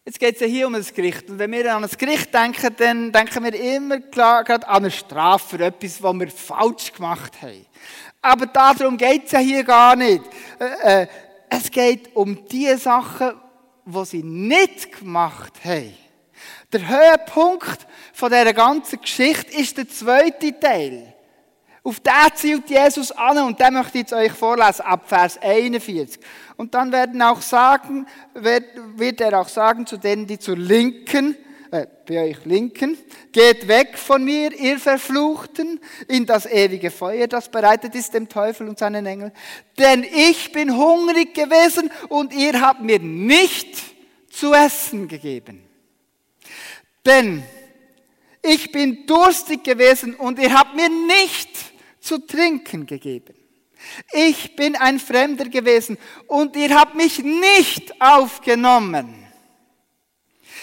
Jetzt 0.08 0.20
geht 0.20 0.36
es 0.36 0.40
ja 0.40 0.46
hier 0.46 0.66
um 0.66 0.72
das 0.72 0.94
Gericht. 0.94 1.28
Und 1.28 1.38
wenn 1.38 1.52
wir 1.52 1.76
an 1.76 1.82
das 1.82 1.98
Gericht 1.98 2.32
denken, 2.32 2.74
dann 2.78 3.12
denken 3.12 3.44
wir 3.44 3.52
immer 3.52 4.00
klar 4.00 4.42
an 4.48 4.62
eine 4.64 4.90
Strafe 4.90 5.58
für 5.58 5.64
etwas, 5.66 6.02
was 6.02 6.14
wir 6.14 6.30
falsch 6.30 6.94
gemacht 6.94 7.34
haben. 7.42 7.66
Aber 8.22 8.46
darum 8.46 8.96
geht 8.96 9.26
es 9.26 9.32
ja 9.32 9.38
hier 9.38 9.62
gar 9.62 9.94
nicht. 9.96 10.22
Äh, 10.58 11.02
äh, 11.02 11.06
es 11.50 11.70
geht 11.70 12.16
um 12.16 12.42
die 12.48 12.74
Sachen, 12.76 13.32
die 13.84 14.04
sie 14.06 14.22
nicht 14.22 14.98
gemacht 14.98 15.52
haben. 15.62 15.94
Der 16.72 16.88
Höhepunkt 16.88 17.86
von 18.14 18.30
dieser 18.30 18.54
ganzen 18.54 19.02
Geschichte 19.02 19.60
ist 19.60 19.76
der 19.76 19.90
zweite 19.90 20.58
Teil. 20.58 21.12
Auf 21.88 22.00
den 22.00 22.12
zielt 22.34 22.68
Jesus 22.68 23.10
an 23.12 23.38
und 23.38 23.58
den 23.58 23.72
möchte 23.72 23.96
ich 23.96 24.02
jetzt 24.02 24.12
euch 24.12 24.32
vorlesen, 24.32 24.82
ab 24.82 25.08
Vers 25.08 25.38
41. 25.40 26.20
Und 26.58 26.74
dann 26.74 26.92
werden 26.92 27.22
auch 27.22 27.40
sagen, 27.40 28.06
wird, 28.34 28.64
wird 28.96 29.22
er 29.22 29.40
auch 29.40 29.48
sagen 29.48 29.86
zu 29.86 29.96
denen, 29.96 30.26
die 30.26 30.38
zur 30.38 30.58
Linken, 30.58 31.34
äh, 31.70 31.86
bei 32.06 32.28
euch 32.28 32.44
Linken, 32.44 32.98
geht 33.32 33.68
weg 33.68 33.96
von 33.96 34.22
mir, 34.22 34.52
ihr 34.52 34.78
Verfluchten, 34.78 35.80
in 36.08 36.26
das 36.26 36.44
ewige 36.44 36.90
Feuer, 36.90 37.26
das 37.26 37.48
bereitet 37.48 37.94
ist 37.94 38.12
dem 38.12 38.28
Teufel 38.28 38.68
und 38.68 38.78
seinen 38.78 39.06
Engeln. 39.06 39.32
Denn 39.78 40.04
ich 40.04 40.52
bin 40.52 40.76
hungrig 40.76 41.32
gewesen 41.32 41.90
und 42.10 42.34
ihr 42.34 42.60
habt 42.60 42.82
mir 42.82 42.98
nicht 42.98 43.78
zu 44.28 44.52
essen 44.52 45.08
gegeben. 45.08 45.64
Denn 47.06 47.42
ich 48.42 48.72
bin 48.72 49.06
durstig 49.06 49.64
gewesen 49.64 50.14
und 50.16 50.38
ihr 50.38 50.52
habt 50.52 50.76
mir 50.76 50.90
nicht 50.90 51.48
zu 52.08 52.26
trinken 52.26 52.86
gegeben. 52.86 53.34
Ich 54.12 54.56
bin 54.56 54.74
ein 54.76 54.98
Fremder 54.98 55.48
gewesen 55.48 55.98
und 56.26 56.56
ihr 56.56 56.74
habt 56.74 56.94
mich 56.94 57.22
nicht 57.22 58.00
aufgenommen. 58.00 59.26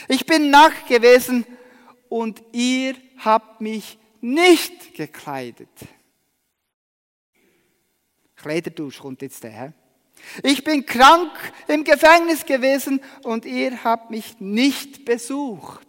Ich 0.08 0.26
bin 0.26 0.50
nackt 0.50 0.88
gewesen 0.88 1.46
und 2.10 2.44
ihr 2.52 2.96
habt 3.20 3.62
mich 3.62 3.98
nicht 4.22 4.96
gekleidet. 4.96 5.70
Kleiderdusch 8.36 9.00
kommt 9.00 9.22
jetzt 9.22 9.44
daher. 9.44 9.74
Ich 10.44 10.64
bin 10.64 10.86
krank 10.86 11.32
im 11.68 11.84
Gefängnis 11.84 12.46
gewesen 12.46 13.02
und 13.24 13.46
ihr 13.46 13.84
habt 13.84 14.12
mich 14.12 14.40
nicht 14.40 15.06
besucht. 15.06 15.88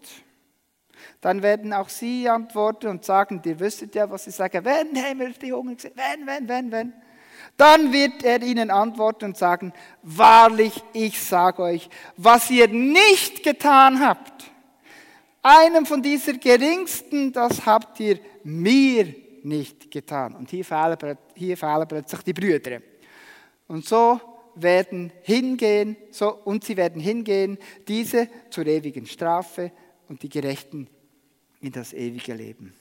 Dann 1.27 1.43
werden 1.43 1.73
auch 1.73 1.89
sie 1.89 2.29
antworten 2.29 2.87
und 2.87 3.05
sagen, 3.05 3.43
ihr 3.45 3.59
wüsstet 3.59 3.97
ja, 3.97 4.09
was 4.09 4.27
sie 4.27 4.31
sagen. 4.31 4.65
Wenn 4.65 4.95
wir 5.19 5.31
die 5.31 5.53
Hunger 5.53 5.75
gesehen? 5.75 5.91
Wenn, 5.97 6.25
wenn, 6.25 6.49
wenn, 6.49 6.71
wenn. 6.71 6.93
Dann 7.57 7.93
wird 7.93 8.23
er 8.23 8.41
ihnen 8.43 8.71
antworten 8.71 9.25
und 9.25 9.37
sagen, 9.37 9.73
wahrlich, 10.05 10.85
ich 10.93 11.21
sage 11.21 11.63
euch, 11.63 11.91
was 12.17 12.49
ihr 12.49 12.69
nicht 12.69 13.43
getan 13.43 14.07
habt, 14.07 14.45
einem 15.43 15.85
von 15.85 16.01
dieser 16.01 16.35
geringsten, 16.35 17.33
das 17.33 17.67
habt 17.67 17.99
ihr 17.99 18.21
mir 18.45 19.13
nicht 19.43 19.91
getan. 19.91 20.33
Und 20.37 20.49
hier 20.49 20.65
fehlen, 20.65 21.19
hier 21.35 21.57
fehlen 21.57 21.89
plötzlich 21.89 22.21
die 22.23 22.35
Brüder. 22.35 22.79
Und 23.67 23.85
so 23.85 24.21
werden 24.55 25.11
hingehen, 25.23 25.97
so, 26.13 26.33
und 26.45 26.63
sie 26.63 26.77
werden 26.77 27.03
hingehen, 27.03 27.59
diese 27.89 28.29
zur 28.49 28.65
ewigen 28.69 29.07
Strafe 29.07 29.73
und 30.09 30.23
die 30.23 30.29
Gerechten 30.29 30.89
in 31.67 31.73
das 31.73 31.93
ewige 31.93 32.33
Leben. 32.33 32.73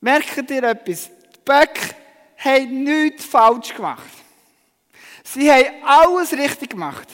Merkt 0.00 0.50
ihr 0.50 0.62
etwas? 0.62 1.10
Die 1.10 1.40
Böcke 1.44 1.94
haben 2.36 2.84
nichts 2.84 3.24
falsch 3.24 3.74
gemacht. 3.74 4.10
Sie 5.24 5.50
haben 5.50 5.84
alles 5.84 6.32
richtig 6.32 6.70
gemacht. 6.70 7.08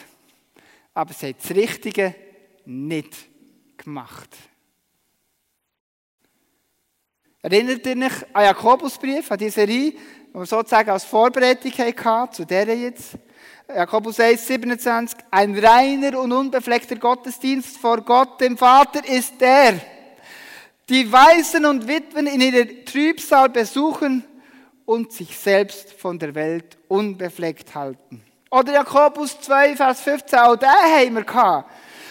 Aber 0.95 1.12
sie 1.12 1.29
haben 1.29 1.37
das 1.42 1.51
Richtige 1.51 2.14
nicht 2.66 3.14
gemacht. 3.77 4.37
Erinnert 7.42 7.87
ihr 7.87 7.97
euch 7.97 8.35
an 8.35 8.45
Jakobusbrief, 8.45 9.31
an 9.31 9.38
diese 9.38 9.62
Reihe, 9.62 9.92
die 9.92 9.99
wir 10.35 10.47
sozusagen 10.47 10.90
als 10.90 11.05
Vorbereitung 11.05 11.73
hatten, 11.73 12.33
zu 12.35 12.45
der 12.45 12.77
jetzt? 12.77 13.16
Jakobus 13.69 14.21
1, 14.21 14.47
27, 14.47 15.19
ein 15.31 15.59
reiner 15.59 16.21
und 16.21 16.33
unbefleckter 16.33 16.95
Gottesdienst 16.97 17.79
vor 17.79 18.01
Gott, 18.01 18.41
dem 18.41 18.57
Vater, 18.57 19.05
ist 19.05 19.41
der, 19.41 19.81
die 20.89 21.11
Waisen 21.11 21.67
und 21.67 21.89
Witwen 21.89 22.29
in 22.29 22.41
ihrer 22.41 22.85
Trübsal 22.85 23.49
besuchen 23.49 24.25
und 24.85 25.13
sich 25.13 25.37
selbst 25.37 25.93
von 25.95 26.17
der 26.17 26.37
Welt 26.37 26.79
unbefleckt 26.87 27.75
halten. 27.75 28.23
Oder 28.53 28.75
Jakobus 28.75 29.41
2, 29.41 29.75
Vers 29.75 30.01
15, 30.01 30.39
auch 30.39 30.57
den 30.57 30.69
haben 30.69 31.15
wir 31.17 31.25
gehabt. 31.25 31.71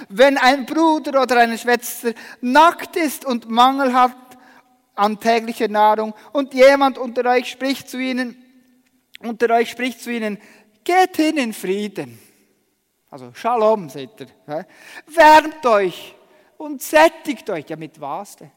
Wenn 0.10 0.38
ein 0.38 0.65
Bruder 0.65 1.22
oder 1.22 1.38
eine 1.38 1.58
Schwester 1.58 2.12
nackt 2.41 2.98
ist 2.98 3.24
und 3.24 3.50
Mangel 3.50 3.94
hat 3.94 4.12
an 4.94 5.22
täglicher 5.22 5.70
Nahrung 5.70 6.13
und 6.34 6.54
jemand 6.54 6.98
unter 6.98 7.26
euch 7.30 7.50
spricht 7.50 7.89
zu 7.89 7.98
ihnen, 7.98 8.36
unter 9.20 9.50
euch 9.52 9.72
spricht 9.72 10.02
zu 10.02 10.12
ihnen, 10.12 10.38
Geht 10.86 11.17
hin 11.17 11.38
in 11.38 11.52
Frieden. 11.52 12.17
Also 13.10 13.34
Shalom, 13.34 13.89
seht 13.89 14.12
ihr. 14.21 14.65
Wärmt 15.08 15.65
euch 15.65 16.15
und 16.58 16.82
sättigt 16.82 17.50
euch. 17.50 17.65
Ja, 17.67 17.76
mit 17.76 18.00
was 18.00 18.38
denn? 18.38 18.52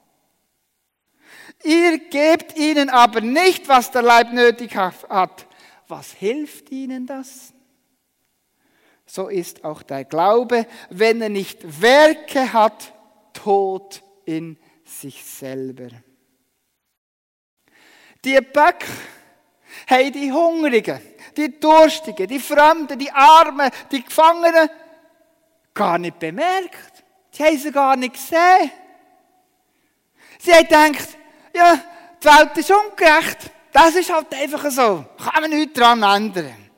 Ihr 1.64 1.99
gebt 1.99 2.57
ihnen 2.57 2.91
aber 2.91 3.21
nicht, 3.21 3.69
was 3.69 3.91
der 3.91 4.03
Leib 4.03 4.33
nötig 4.33 4.77
hat. 4.77 5.47
Was 5.88 6.12
hilft 6.12 6.71
ihnen 6.71 7.07
das? 7.07 7.53
So 9.07 9.29
ist 9.29 9.64
auch 9.64 9.83
der 9.83 10.05
Glaube, 10.05 10.67
wenn 10.91 11.23
er 11.23 11.31
nicht 11.31 11.81
Werke 11.81 12.53
hat, 12.53 12.93
tot 13.33 14.03
in 14.27 14.59
sich 14.85 15.25
selber. 15.25 15.88
Die 18.25 18.38
Böcke 18.41 18.87
haben 19.87 20.12
die 20.12 20.31
Hungrigen, 20.31 21.01
die 21.38 21.59
Durstigen, 21.59 22.27
die 22.27 22.40
Fremden, 22.40 22.98
die 22.98 23.11
Armen, 23.11 23.70
die 23.90 24.05
Gefangenen 24.05 24.68
gar 25.72 25.96
nicht 25.96 26.18
bemerkt. 26.18 27.05
Die 27.35 27.44
haben 27.44 27.59
sie 27.59 27.70
gar 27.70 27.96
nicht 27.96 28.14
gesehen. 28.14 28.70
Sie 30.40 30.53
haben 30.53 30.64
gedacht, 30.64 31.09
ja, 31.55 31.81
die 32.20 32.27
Welt 32.27 32.57
ist 32.57 32.70
ungerecht. 32.70 33.51
Das 33.72 33.94
ist 33.94 34.12
halt 34.12 34.35
einfach 34.35 34.70
so. 34.70 35.05
Kann 35.16 35.42
man 35.42 35.51
nichts 35.51 35.79
daran 35.79 36.03
ändern. 36.03 36.70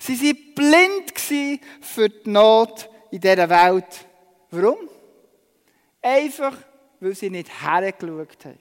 Sie 0.00 0.20
waren 0.20 0.54
blind 0.54 1.58
für 1.80 2.08
die 2.08 2.30
Not 2.30 2.88
in 3.10 3.20
dieser 3.20 3.48
Welt. 3.48 4.06
Warum? 4.50 4.88
Einfach, 6.00 6.56
weil 7.00 7.14
sie 7.14 7.30
nicht 7.30 7.50
hergeschaut 7.62 8.44
haben. 8.44 8.58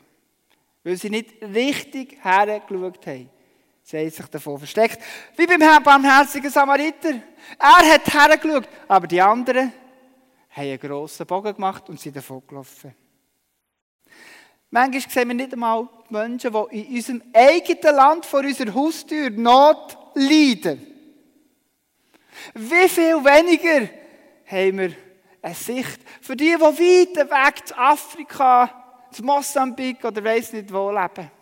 Weil 0.83 0.97
sie 0.97 1.09
nicht 1.09 1.41
richtig 1.41 2.23
hergeschaut 2.23 3.05
haben. 3.07 3.29
Sie 3.89 3.97
haben 3.97 4.09
sich 4.09 4.25
davon 4.25 4.57
versteckt. 4.57 5.01
Wie 5.37 5.47
beim 5.47 5.81
barmherzigen 5.81 6.51
Samariter. 6.51 7.21
Er 7.57 7.93
hat 7.93 8.13
hergeschaut, 8.13 8.67
aber 8.85 9.07
die 9.07 9.21
anderen 9.21 9.71
haben 10.49 10.67
einen 10.67 10.77
grossen 10.77 11.25
Bogen 11.25 11.55
gemacht 11.55 11.87
und 11.87 11.97
sind 11.97 12.17
davon 12.17 12.45
gelaufen. 12.45 12.93
Manchmal 14.71 15.09
sehen 15.09 15.29
wir 15.29 15.35
nicht 15.35 15.53
einmal 15.53 15.87
die 16.09 16.13
Menschen, 16.13 16.51
die 16.51 16.81
in 16.81 16.95
unserem 16.97 17.23
eigenen 17.33 17.95
Land 17.95 18.25
vor 18.25 18.41
unserer 18.41 18.73
Haustür 18.73 19.29
Not 19.29 19.97
leiden. 20.15 20.85
Wie 22.55 22.89
viel 22.89 23.23
weniger 23.23 23.87
haben 24.47 24.79
wir 24.79 24.91
eine 25.41 25.55
Sicht 25.55 26.01
für 26.19 26.35
die, 26.35 26.53
die 26.53 26.59
weit 26.59 27.29
weg 27.29 27.65
zu 27.65 27.77
Afrika, 27.77 29.07
zu 29.13 29.23
Mosambik 29.23 30.03
oder 30.03 30.21
weiss 30.25 30.51
nicht 30.51 30.73
wo 30.73 30.91
leben. 30.91 31.36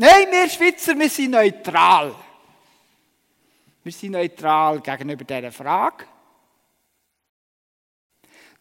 Nein, 0.00 0.28
wir 0.30 0.48
Schweizer, 0.48 0.96
wir 0.96 1.10
sind 1.10 1.32
neutral. 1.32 2.14
Wir 3.82 3.92
sind 3.92 4.12
neutral 4.12 4.80
gegenüber 4.80 5.24
dieser 5.24 5.50
Frage. 5.50 6.04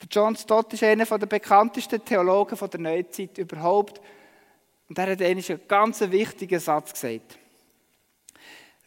Der 0.01 0.07
John 0.09 0.35
Stott 0.35 0.73
ist 0.73 0.81
einer 0.81 1.05
der 1.05 1.27
bekanntesten 1.27 2.03
Theologen 2.03 2.57
der 2.57 2.79
Neuzeit 2.79 3.37
überhaupt. 3.37 4.01
Und 4.89 4.97
er 4.97 5.11
hat 5.11 5.21
einen 5.21 5.43
ganz 5.67 6.01
wichtigen 6.01 6.59
Satz 6.59 6.93
gesagt. 6.93 7.37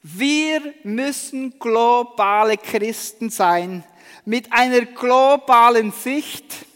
Wir 0.03 0.75
müssen 0.83 1.57
globale 1.57 2.57
Christen 2.57 3.31
sein 3.31 3.85
mit 4.25 4.53
einer 4.53 4.87
globalen 4.87 5.93
Sicht, 5.93 6.67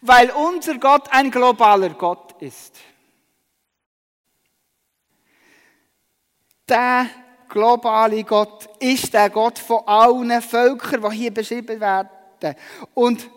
weil 0.00 0.30
unser 0.30 0.78
Gott 0.78 1.08
ein 1.10 1.32
globaler 1.32 1.90
Gott 1.90 2.40
ist. 2.40 2.78
Der 6.72 7.06
globale 7.48 8.24
Gott 8.24 8.68
ist 8.80 9.12
der 9.12 9.28
Gott 9.28 9.58
von 9.58 9.86
allen 9.86 10.40
Völkern, 10.40 11.10
die 11.10 11.16
hier 11.16 11.34
beschrieben 11.34 11.78
werden. 11.78 12.08
Und 12.94 13.28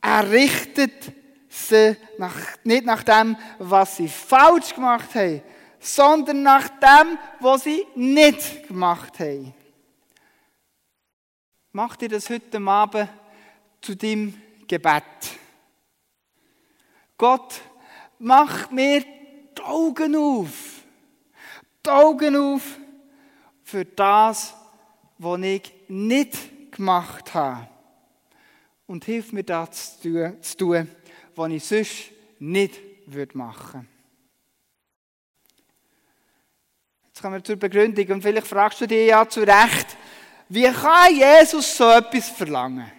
er 0.00 0.30
richtet 0.30 1.12
sie 1.48 1.96
nach, 2.18 2.34
nicht 2.62 2.84
nach 2.84 3.02
dem, 3.02 3.36
was 3.58 3.96
sie 3.96 4.08
falsch 4.08 4.74
gemacht 4.74 5.14
haben, 5.14 5.42
sondern 5.80 6.42
nach 6.42 6.68
dem, 6.68 7.18
was 7.40 7.64
sie 7.64 7.86
nicht 7.94 8.68
gemacht 8.68 9.18
haben. 9.18 9.54
Mach 11.72 11.96
dir 11.96 12.08
das 12.08 12.28
heute 12.28 12.58
Abend 12.58 13.08
zu 13.80 13.96
deinem 13.96 14.34
Gebet. 14.66 15.04
Gott, 17.16 17.60
mach 18.18 18.70
mir 18.70 19.00
die 19.00 19.62
Augen 19.62 20.16
auf. 20.16 20.77
Die 21.84 21.90
Augen 21.90 22.36
auf 22.36 22.62
für 23.62 23.84
das, 23.84 24.54
was 25.18 25.40
ich 25.40 25.72
nicht 25.88 26.72
gemacht 26.72 27.34
habe. 27.34 27.68
Und 28.86 29.04
hilf 29.04 29.32
mir 29.32 29.44
das 29.44 30.00
zu 30.00 30.56
tun, 30.56 30.88
was 31.34 31.50
ich 31.50 31.64
sonst 31.64 32.10
nicht 32.38 32.80
machen 33.34 33.80
würde. 33.80 33.86
Jetzt 37.06 37.22
kommen 37.22 37.34
wir 37.34 37.44
zur 37.44 37.56
Begründung 37.56 38.06
und 38.06 38.22
vielleicht 38.22 38.46
fragst 38.46 38.80
du 38.80 38.86
dich 38.86 39.08
ja 39.08 39.28
zu 39.28 39.40
Recht, 39.40 39.96
wie 40.48 40.70
kann 40.70 41.14
Jesus 41.14 41.76
so 41.76 41.90
etwas 41.90 42.28
verlangen? 42.30 42.90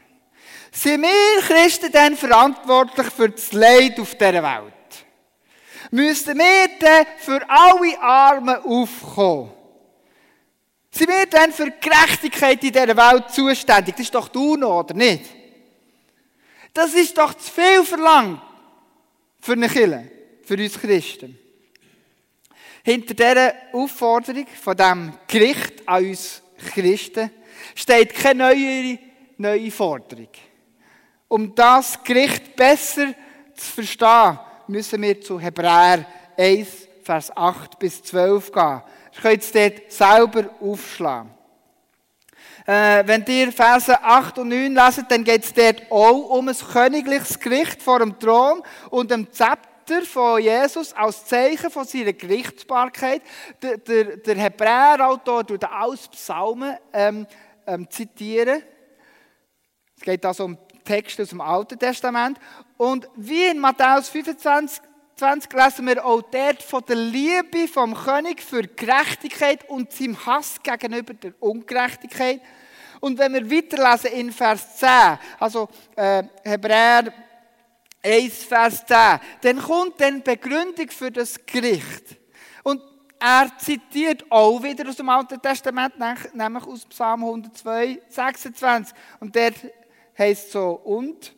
Sind 0.72 1.02
wir 1.02 1.42
Christen 1.42 1.92
denn 1.92 2.16
verantwortlich 2.16 3.08
für 3.08 3.30
das 3.30 3.52
Leid 3.54 4.00
auf 4.00 4.14
dieser 4.16 4.44
Welt? 4.44 4.74
Müssten 5.92 6.38
wir 6.38 6.68
denn 6.80 7.06
für 7.18 7.50
alle 7.50 8.00
Armen 8.00 8.56
aufkommen? 8.58 9.52
Sind 10.92 11.10
wir 11.10 11.26
denn 11.26 11.52
für 11.52 11.72
Gerechtigkeit 11.72 12.64
in 12.64 12.72
dieser 12.72 12.98
Welt 12.98 13.32
zuständig? 13.32 13.96
Das 13.96 14.06
ist 14.06 14.16
doch 14.16 14.28
du 14.28 14.56
noch, 14.56 14.80
oder 14.80 14.94
nicht? 14.94 15.26
Das 16.74 16.94
ist 16.94 17.18
doch 17.18 17.34
zu 17.34 17.52
viel 17.52 17.84
verlangt 17.84 18.42
für 19.40 19.54
eine 19.54 19.68
Kirche, 19.68 20.12
für 20.44 20.56
uns 20.56 20.80
Christen. 20.80 21.38
Hinter 22.84 23.14
dieser 23.14 23.54
Aufforderung 23.74 24.48
von 24.62 24.78
dem 24.78 25.14
Gericht 25.28 25.88
an 25.88 26.06
uns 26.06 26.42
Christen 26.74 27.32
steht 27.76 28.14
keine 28.14 28.46
neue, 28.46 29.00
neue 29.38 29.72
Forderung. 29.72 30.30
Um 31.28 31.54
das 31.54 32.04
Gericht 32.04 32.56
besser 32.56 33.14
zu 33.56 33.72
verstehen, 33.74 34.40
müssen 34.70 35.02
wir 35.02 35.20
zu 35.20 35.40
Hebräer 35.40 36.06
1, 36.38 36.88
Vers 37.04 37.36
8 37.36 37.80
bis 37.80 38.04
12 38.04 38.52
gehen. 38.52 38.82
Ihr 39.16 39.22
könnt 39.22 39.44
es 39.44 39.52
dort 39.52 39.92
selber 39.92 40.50
aufschlagen. 40.62 41.32
Äh, 42.66 43.04
wenn 43.08 43.26
ihr 43.28 43.52
Verse 43.52 44.00
8 44.02 44.38
und 44.38 44.50
9 44.50 44.74
leset, 44.74 45.06
dann 45.10 45.24
geht 45.24 45.44
es 45.44 45.54
dort 45.54 45.92
auch 45.92 46.38
um 46.38 46.48
ein 46.48 46.56
königliches 46.56 47.40
Gericht 47.40 47.82
vor 47.82 48.00
dem 48.00 48.18
Thron 48.20 48.62
und 48.92 49.10
dem 49.10 49.32
Zepter 49.32 50.04
von 50.04 50.40
Jesus 50.40 50.94
als 50.94 51.26
Zeichen 51.26 51.72
von 51.72 51.86
seiner 51.86 52.14
Gerichtsbarkeit. 52.14 53.24
Der, 53.62 53.78
der, 53.78 54.18
der 54.18 54.36
Hebräerautor 54.36 55.48
tut 55.48 55.64
alles 55.64 56.08
Psalmen 56.10 56.78
ähm, 56.94 57.26
ähm, 57.66 57.90
zitieren. 57.90 58.62
Es 59.98 60.04
geht 60.04 60.24
also 60.24 60.46
um 60.46 60.58
Texte 60.84 61.24
aus 61.24 61.30
dem 61.30 61.42
Alten 61.42 61.80
Testament. 61.80 62.40
Und 62.80 63.10
wie 63.18 63.44
in 63.44 63.60
Matthäus 63.60 64.08
25 64.08 64.82
20 65.18 65.52
lesen 65.52 65.86
wir 65.86 66.06
auch 66.06 66.22
dort 66.22 66.64
von 66.64 66.82
der 66.88 66.96
Liebe 66.96 67.68
vom 67.68 67.94
König 67.94 68.42
für 68.42 68.62
Gerechtigkeit 68.62 69.68
und 69.70 69.92
seinem 69.92 70.26
Hass 70.26 70.64
gegenüber 70.64 71.14
der 71.14 71.34
Ungerechtigkeit. 71.42 72.40
Und 73.02 73.20
wenn 73.20 73.34
wir 73.34 73.52
weiterlesen 73.52 74.18
in 74.18 74.32
Vers 74.32 74.78
10, 74.78 74.90
also 75.38 75.68
äh, 75.98 76.24
Hebräer 76.46 77.12
1, 78.02 78.46
Vers 78.46 78.86
10, 78.86 79.20
dann 79.42 79.62
kommt 79.62 80.00
dann 80.00 80.24
Begründung 80.24 80.90
für 80.90 81.12
das 81.12 81.46
Gericht. 81.46 82.18
Und 82.64 82.82
er 83.20 83.52
zitiert 83.58 84.24
auch 84.32 84.64
wieder 84.64 84.88
aus 84.88 84.96
dem 84.96 85.10
Alten 85.10 85.42
Testament, 85.42 85.96
nämlich 86.34 86.64
aus 86.64 86.86
Psalm 86.86 87.26
102, 87.26 88.04
26. 88.08 88.96
Und 89.20 89.36
der 89.36 89.52
heißt 90.18 90.54
so, 90.54 90.80
und 90.86 91.38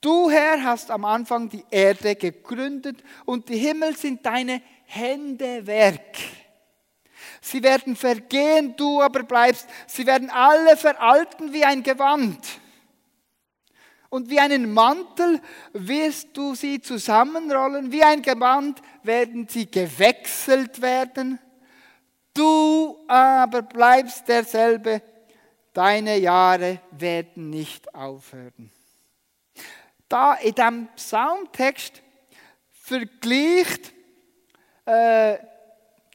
du 0.00 0.30
Herr 0.30 0.62
hast 0.62 0.90
am 0.90 1.04
Anfang 1.04 1.48
die 1.48 1.64
Erde 1.70 2.14
gegründet 2.16 3.02
und 3.24 3.48
die 3.48 3.58
Himmel 3.58 3.96
sind 3.96 4.24
deine 4.24 4.62
Hände 4.84 5.66
Werk. 5.66 6.16
Sie 7.40 7.62
werden 7.62 7.96
vergehen, 7.96 8.74
du 8.76 9.00
aber 9.00 9.22
bleibst. 9.22 9.68
Sie 9.86 10.06
werden 10.06 10.30
alle 10.30 10.76
veralten 10.76 11.52
wie 11.52 11.64
ein 11.64 11.82
Gewand. 11.82 12.38
Und 14.10 14.30
wie 14.30 14.40
einen 14.40 14.72
Mantel 14.72 15.40
wirst 15.74 16.36
du 16.36 16.54
sie 16.54 16.80
zusammenrollen, 16.80 17.92
wie 17.92 18.02
ein 18.02 18.22
Gewand 18.22 18.80
werden 19.02 19.46
sie 19.48 19.70
gewechselt 19.70 20.80
werden. 20.80 21.38
Du 22.32 22.96
aber 23.06 23.62
bleibst 23.62 24.26
derselbe, 24.28 25.02
deine 25.74 26.16
Jahre 26.18 26.80
werden 26.92 27.50
nicht 27.50 27.94
aufhören. 27.94 28.70
Da 30.08 30.34
in 30.34 30.54
diesem 30.54 30.88
Psalmtext 30.96 32.02
vergleicht 32.70 33.92
äh, 34.86 35.38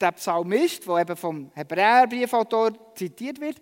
der 0.01 0.11
Psalmist, 0.13 0.87
der 0.87 0.97
eben 0.97 1.15
vom 1.15 1.51
Hebräerbriefautor 1.53 2.71
zitiert 2.95 3.39
wird, 3.39 3.57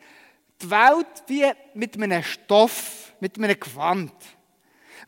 die 0.61 0.69
Welt 0.69 1.23
wie 1.27 1.51
mit 1.73 1.95
einem 1.95 2.23
Stoff, 2.23 3.13
mit 3.19 3.37
einem 3.37 3.59
Gewand. 3.59 4.13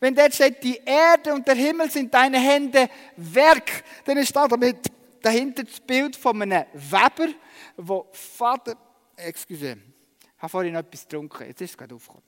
Wenn 0.00 0.14
dort 0.14 0.34
steht, 0.34 0.62
die 0.62 0.80
Erde 0.84 1.32
und 1.32 1.46
der 1.46 1.54
Himmel 1.54 1.90
sind 1.90 2.12
deine 2.12 2.38
Hände 2.38 2.88
Werk, 3.16 3.84
dann 4.04 4.18
ist 4.18 4.34
da 4.34 4.46
damit 4.46 4.90
dahinter 5.22 5.64
das 5.64 5.80
Bild 5.80 6.16
von 6.16 6.42
einem 6.42 6.64
Weber, 6.74 7.32
wo 7.76 8.06
Vater, 8.12 8.76
excuse, 9.16 9.78
ich 10.20 10.42
habe 10.42 10.50
vorhin 10.50 10.74
noch 10.74 10.80
etwas 10.80 11.08
getrunken, 11.08 11.46
jetzt 11.46 11.62
ist 11.62 11.70
es 11.70 11.78
gerade 11.78 11.94
aufgekommen. 11.94 12.24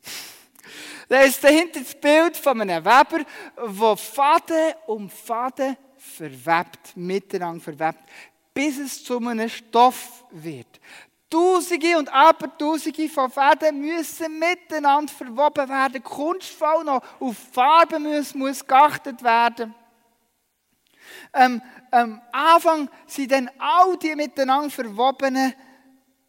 Da 1.08 1.20
ist 1.20 1.42
dahinter 1.42 1.80
das 1.80 1.94
Bild 1.94 2.36
von 2.36 2.60
einem 2.60 2.84
Weber, 2.84 3.24
wo 3.56 3.96
Faden 3.96 4.74
um 4.86 5.08
Faden 5.08 5.76
verwebt, 5.96 6.96
miteinander 6.96 7.62
verwebt, 7.62 8.00
bis 8.52 8.78
es 8.78 9.04
zu 9.04 9.18
einem 9.18 9.48
Stoff 9.48 10.24
wird. 10.30 10.80
Tausende 11.28 11.98
und 11.98 12.12
Abertausende 12.12 13.08
von 13.08 13.30
Fäden 13.30 13.80
müssen 13.80 14.38
miteinander 14.38 15.12
verwoben 15.12 15.68
werden. 15.68 16.02
Kunstvoll 16.02 16.84
noch 16.84 17.02
auf 17.18 17.36
Farben 17.52 18.04
muss, 18.04 18.34
muss 18.34 18.64
geachtet 18.64 19.22
werden. 19.22 19.74
Ähm, 21.34 21.60
am 21.90 22.20
Anfang 22.32 22.88
sind 23.06 23.32
dann 23.32 23.50
all 23.58 23.96
die 23.96 24.14
miteinander 24.14 24.70
verwobenen 24.70 25.52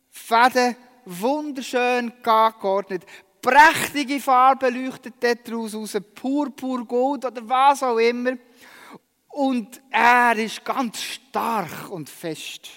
Fäden 0.09 0.75
wunderschön 1.05 2.11
geordnet. 2.21 3.05
Prächtige 3.47 4.19
Farben 4.19 4.75
leuchten 4.75 5.13
dort 5.21 5.49
raus, 5.49 5.97
Purpur, 6.13 6.85
Gold 6.85 7.23
oder 7.23 7.47
was 7.47 7.81
auch 7.81 7.97
immer. 7.97 8.33
Und 9.29 9.81
er 9.89 10.35
ist 10.35 10.65
ganz 10.65 11.01
stark 11.01 11.89
und 11.89 12.09
fest. 12.09 12.67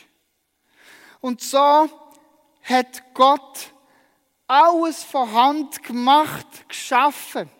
Und 1.20 1.40
so 1.40 1.88
hat 2.62 3.02
Gott 3.14 3.72
alles 4.46 5.02
von 5.02 5.32
Hand 5.32 5.82
gemacht, 5.82 6.68
geschaffen. 6.68 7.50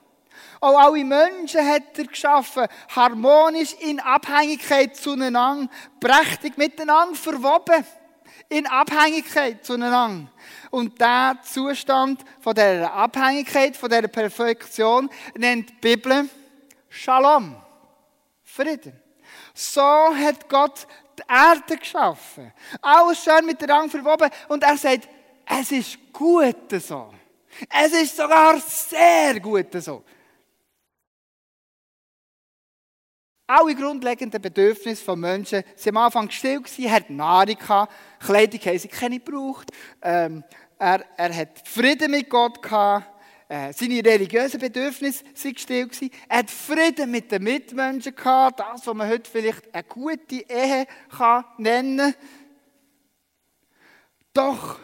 Auch 0.60 0.78
alle 0.78 1.04
Menschen 1.04 1.66
hat 1.66 1.98
er 1.98 2.04
geschaffen, 2.04 2.68
harmonisch 2.94 3.74
in 3.80 3.98
Abhängigkeit 3.98 4.94
zueinander, 4.94 5.68
prächtig 5.98 6.56
miteinander 6.56 7.16
verwoben, 7.16 7.84
in 8.48 8.68
Abhängigkeit 8.68 9.64
zueinander. 9.66 10.30
Und 10.70 11.00
der 11.00 11.38
Zustand 11.42 12.24
von 12.40 12.54
der 12.54 12.92
Abhängigkeit, 12.92 13.76
von 13.76 13.90
der 13.90 14.06
Perfektion 14.09 15.11
nennt 15.37 15.70
die 15.70 15.96
Bibel 15.96 16.28
Shalom. 16.88 17.56
Frieden. 18.42 19.00
So 19.54 19.80
hat 19.80 20.48
Gott 20.48 20.87
die 21.18 21.22
Erde 21.28 21.76
geschaffen. 21.76 22.52
Alles 22.83 23.22
schön 23.22 23.46
miteinander 23.46 23.90
verwoben. 23.90 24.30
Und 24.48 24.62
er 24.64 24.76
sagt, 24.76 25.09
es 25.46 25.72
ist 25.72 25.98
gut 26.12 26.70
so. 26.80 27.12
Es 27.68 27.92
ist 27.92 28.16
sogar 28.16 28.59
sehr 28.61 29.38
gut 29.40 29.68
so. 29.83 30.04
Alle 33.52 33.74
grundlegenden 33.74 34.40
Bedürfnisse 34.40 35.04
von 35.04 35.18
Menschen 35.18 35.64
waren 35.64 35.96
am 35.96 36.04
Anfang 36.04 36.30
still, 36.30 36.62
gewesen, 36.62 36.88
hatten 36.88 37.16
Nahrung, 37.16 37.56
Kleidung 38.20 38.60
haben 38.60 38.78
sie 38.78 38.86
keine 38.86 39.18
gebraucht, 39.18 39.72
ähm, 40.02 40.44
er, 40.78 41.04
er 41.16 41.36
hat 41.36 41.68
Frieden 41.68 42.12
mit 42.12 42.30
Gott 42.30 42.62
gehabt, 42.62 43.06
äh, 43.48 43.72
seine 43.72 44.04
religiösen 44.04 44.60
Bedürfnisse 44.60 45.24
waren 45.24 45.58
still. 45.58 45.90
Er 46.28 46.38
hat 46.38 46.50
Frieden 46.52 47.10
mit 47.10 47.32
den 47.32 47.42
Mitmenschen 47.42 48.14
gehabt, 48.14 48.60
das, 48.60 48.86
was 48.86 48.94
man 48.94 49.08
heute 49.08 49.28
vielleicht 49.28 49.74
eine 49.74 49.82
gute 49.82 50.48
Ehe 50.48 50.86
kann 51.08 51.44
nennen. 51.58 52.14
Doch 54.32 54.78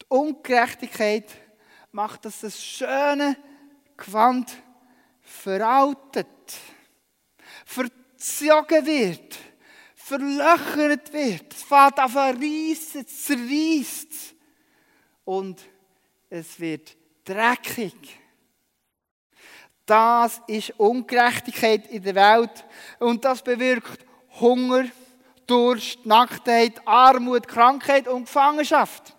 die 0.00 0.06
Ungerechtigkeit 0.08 1.30
macht, 1.92 2.24
dass 2.24 2.40
das 2.40 2.64
schöne 2.64 3.36
Gewand 3.98 4.50
veraltet, 5.20 6.26
verzogen 7.64 8.86
wird, 8.86 9.38
verlöchert 9.94 11.12
wird. 11.12 11.52
Es 11.52 11.62
fährt 11.62 11.98
auf 11.98 12.16
ein 12.16 12.36
reissen, 12.36 13.06
zerreißt 13.06 14.34
und 15.24 15.62
es 16.30 16.58
wird 16.60 16.96
dreckig. 17.24 18.20
Das 19.86 20.40
ist 20.46 20.78
Ungerechtigkeit 20.78 21.86
in 21.88 22.02
der 22.02 22.14
Welt 22.14 22.64
und 22.98 23.24
das 23.24 23.42
bewirkt 23.42 24.04
Hunger, 24.40 24.86
Durst, 25.46 26.06
Nacktheit, 26.06 26.80
Armut, 26.86 27.46
Krankheit 27.46 28.08
und 28.08 28.24
Gefangenschaft. 28.24 29.14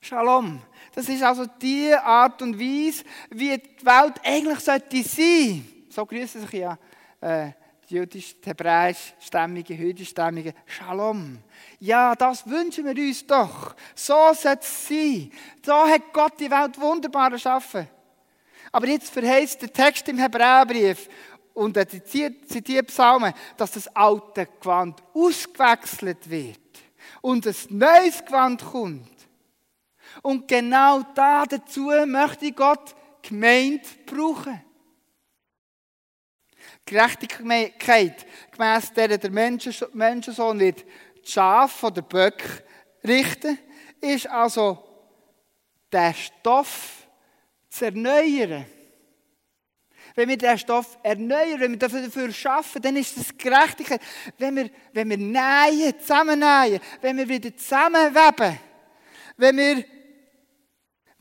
Shalom. 0.00 0.62
Das 0.94 1.08
ist 1.08 1.22
also 1.22 1.46
die 1.46 1.94
Art 1.94 2.42
und 2.42 2.58
Weise, 2.58 3.04
wie 3.30 3.56
die 3.56 3.86
Welt 3.86 4.20
eigentlich 4.22 4.60
sollte 4.60 5.02
sein. 5.02 5.66
So 5.88 6.04
grüßen 6.04 6.42
sich 6.42 6.52
ja 6.52 6.78
äh, 7.20 7.50
die 7.88 7.94
jüdisch, 7.94 8.36
hebräisch 8.44 9.14
stämmige, 9.20 9.74
jüdisch 9.74 10.10
stämmige. 10.10 10.54
Shalom. 10.66 11.38
Ja, 11.80 12.14
das 12.14 12.46
wünschen 12.46 12.84
wir 12.84 13.02
uns 13.02 13.26
doch. 13.26 13.74
So 13.94 14.32
soll 14.34 14.56
es 14.60 14.88
sein. 14.88 15.30
So 15.64 15.72
hat 15.72 16.12
Gott 16.12 16.38
die 16.38 16.50
Welt 16.50 16.78
wunderbar 16.80 17.32
erschaffen. 17.32 17.88
Aber 18.70 18.86
jetzt 18.86 19.10
verheißt 19.10 19.62
der 19.62 19.72
Text 19.72 20.08
im 20.08 20.18
Hebräerbrief 20.18 21.08
und 21.54 21.76
er 21.76 21.88
zitiert 21.88 22.86
Psalmen, 22.86 23.34
dass 23.56 23.72
das 23.72 23.88
alte 23.88 24.46
Gewand 24.60 25.02
ausgewechselt 25.12 26.28
wird 26.28 26.58
und 27.20 27.46
ein 27.46 27.54
neues 27.68 28.24
Gewand 28.24 28.64
kommt. 28.64 29.11
Und 30.22 30.46
genau 30.46 31.02
da 31.14 31.44
dazu 31.44 31.90
möchte 32.06 32.52
Gott 32.52 32.94
gemeint 33.22 34.06
brauchen. 34.06 34.62
Gerechtigkeit, 36.84 38.26
gemäss 38.50 38.92
der 38.92 39.18
der 39.18 39.30
Menschensohn 39.30 40.58
wird 40.58 40.84
die 41.24 41.30
Schaf 41.30 41.82
oder 41.84 42.02
Böck 42.02 42.64
richten, 43.04 43.58
ist 44.00 44.28
also 44.28 44.82
der 45.90 46.12
Stoff 46.14 47.06
zu 47.68 47.86
erneuern. 47.86 48.66
Wenn 50.14 50.28
wir 50.28 50.36
den 50.36 50.58
Stoff 50.58 50.98
erneuern, 51.02 51.60
wenn 51.60 51.70
wir 51.70 51.78
dafür 51.78 52.32
schaffen, 52.32 52.82
dann 52.82 52.96
ist 52.96 53.16
das 53.16 53.36
Gerechtigkeit. 53.36 54.00
Wenn 54.36 54.56
wir, 54.56 54.70
wenn 54.92 55.08
wir 55.08 55.16
nähen, 55.16 55.98
zusammennähen, 55.98 56.80
wenn 57.00 57.16
wir 57.16 57.28
wieder 57.28 57.56
zusammenweben, 57.56 58.58
wenn 59.36 59.56
wir 59.56 59.84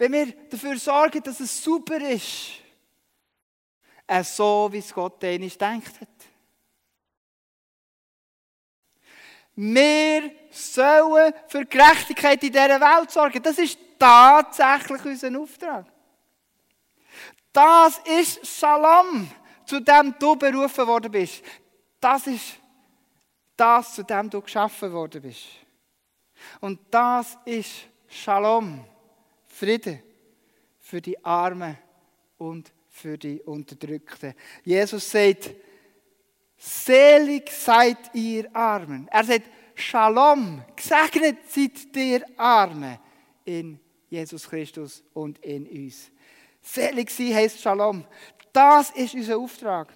wenn 0.02 0.14
wir 0.14 0.32
dafür 0.50 0.80
sorgen, 0.80 1.22
dass 1.22 1.40
es 1.40 1.64
super 1.64 2.02
ist, 2.02 2.54
äh, 4.08 4.24
so 4.24 4.68
wie 4.72 4.80
es 4.80 4.92
Gott 4.92 5.24
eigentlich 5.24 5.56
denkt 5.56 6.02
hat. 6.02 6.08
Wir 9.54 10.32
sollen 10.50 11.32
für 11.48 11.66
Gerechtigkeit 11.68 12.42
in 12.42 12.52
dieser 12.52 12.82
Welt 12.82 13.12
sorgen. 13.12 13.44
Das 13.44 13.60
ist 13.60 13.78
tatsächlich 14.00 15.06
unser 15.06 15.40
Auftrag. 15.40 15.86
Das 17.54 18.00
ist 18.00 18.48
Shalom, 18.48 19.30
zu 19.68 19.82
dem 19.82 20.16
du 20.18 20.36
berufen 20.36 20.88
worden 20.88 21.12
bist. 21.12 21.44
Das 22.00 22.26
ist 22.26 22.58
das, 23.56 23.94
zu 23.94 24.02
dem 24.02 24.32
du 24.32 24.42
geschaffen 24.42 24.92
worden 24.92 25.22
bist. 25.22 25.46
Und 26.60 26.80
das 26.90 27.38
ist 27.46 27.72
Shalom. 28.08 28.84
Frieden 29.62 30.02
für 30.80 31.00
die 31.00 31.24
Armen 31.24 31.78
und 32.40 32.72
für 32.90 33.16
die 33.16 33.40
Unterdrückten. 33.44 34.34
Jesus 34.64 35.12
sagt, 35.12 35.52
selig 36.58 37.52
seid 37.52 37.98
ihr 38.16 38.50
Armen. 38.56 39.08
Er 39.12 39.24
sagt, 39.24 39.46
Shalom, 39.76 40.64
gesegnet 40.76 41.48
seid 41.48 41.96
ihr 41.96 42.26
Armen 42.38 42.98
in 43.46 43.80
Jesus 44.10 44.50
Christus 44.50 45.04
und 45.14 45.38
in 45.46 45.68
uns. 45.68 46.10
Selig 46.60 47.12
sein 47.12 47.36
heißt 47.36 47.62
Shalom. 47.62 48.04
Das 48.52 48.90
ist 48.90 49.14
unser 49.14 49.38
Auftrag. 49.38 49.94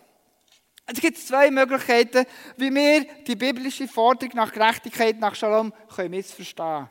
Es 0.86 1.02
gibt 1.02 1.18
zwei 1.18 1.50
Möglichkeiten, 1.50 2.28
wie 2.56 2.72
wir 2.72 3.04
die 3.26 3.36
biblische 3.36 3.88
Forderung 3.88 4.36
nach 4.36 4.54
Gerechtigkeit, 4.54 5.20
nach 5.20 5.34
Shalom 5.34 5.74
können 5.96 6.12
missverstehen. 6.12 6.88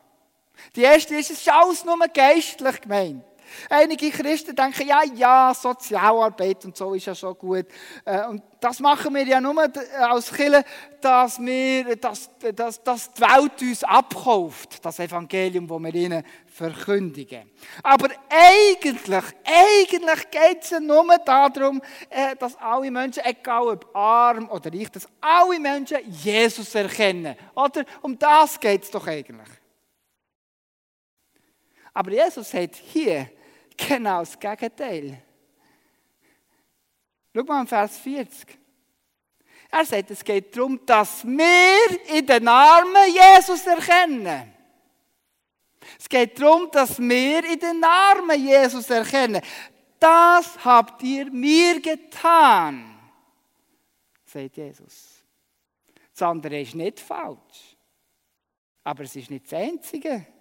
Die 0.75 0.81
erste 0.81 1.15
ist, 1.15 1.31
es 1.31 1.39
ist 1.39 1.49
alles 1.49 1.83
nur 1.85 1.97
geistlich 2.13 2.81
gemeint. 2.81 3.23
Einige 3.69 4.11
Christen 4.11 4.55
denken, 4.55 4.87
ja, 4.87 5.01
ja, 5.15 5.53
Sozialarbeit 5.53 6.65
und 6.65 6.75
so 6.75 6.93
ist 6.93 7.05
ja 7.05 7.15
schon 7.15 7.37
gut. 7.37 7.65
Äh, 8.03 8.25
und 8.27 8.41
das 8.59 8.79
machen 8.79 9.13
wir 9.13 9.23
ja 9.23 9.39
nur 9.39 9.55
als 9.99 10.31
Kirche, 10.31 10.63
dass, 11.01 11.39
wir, 11.39 11.95
dass, 11.95 12.29
dass, 12.55 12.83
dass 12.83 13.13
die 13.13 13.21
Welt 13.21 13.61
uns 13.61 13.83
abkauft, 13.83 14.83
das 14.83 14.99
Evangelium, 14.99 15.67
das 15.67 15.79
wir 15.79 15.95
ihnen 15.95 16.23
verkündigen. 16.47 17.49
Aber 17.83 18.09
eigentlich, 18.29 19.23
eigentlich 19.43 20.31
geht 20.31 20.63
es 20.63 20.69
ja 20.71 20.79
nur 20.79 21.05
darum, 21.25 21.81
äh, 22.09 22.35
dass 22.35 22.55
alle 22.57 22.89
Menschen, 22.89 23.23
egal 23.25 23.67
ob 23.67 23.95
arm 23.95 24.49
oder 24.49 24.73
reich, 24.73 24.91
dass 24.91 25.07
alle 25.21 25.59
Menschen 25.59 25.97
Jesus 26.07 26.73
erkennen. 26.75 27.35
Oder? 27.53 27.85
Um 28.01 28.17
das 28.17 28.59
geht 28.59 28.83
es 28.83 28.91
doch 28.91 29.05
eigentlich. 29.07 29.64
Aber 31.95 32.11
Jesus 32.11 32.51
sagt 32.51 32.75
hier 32.75 33.31
genau 33.77 34.19
das 34.19 34.37
Gegenteil. 34.37 35.21
Schau 37.33 37.43
mal 37.43 37.61
in 37.61 37.67
Vers 37.67 37.97
40. 37.99 38.59
Er 39.71 39.85
sagt, 39.85 40.11
es 40.11 40.23
geht 40.23 40.55
darum, 40.55 40.85
dass 40.85 41.25
wir 41.25 42.09
in 42.13 42.25
den 42.25 42.47
Armen 42.47 43.13
Jesus 43.13 43.65
erkennen. 43.65 44.53
Es 45.97 46.09
geht 46.09 46.39
darum, 46.39 46.69
dass 46.69 46.99
wir 46.99 47.45
in 47.45 47.59
den 47.59 47.83
Armen 47.83 48.45
Jesus 48.45 48.89
erkennen. 48.89 49.41
Das 49.97 50.63
habt 50.65 51.01
ihr 51.01 51.31
mir 51.31 51.79
getan, 51.79 52.99
sagt 54.25 54.57
Jesus. 54.57 55.23
Das 56.11 56.21
andere 56.21 56.59
ist 56.59 56.75
nicht 56.75 56.99
falsch. 56.99 57.77
Aber 58.83 59.03
es 59.03 59.15
ist 59.15 59.29
nicht 59.29 59.45
das 59.45 59.59
Einzige. 59.59 60.34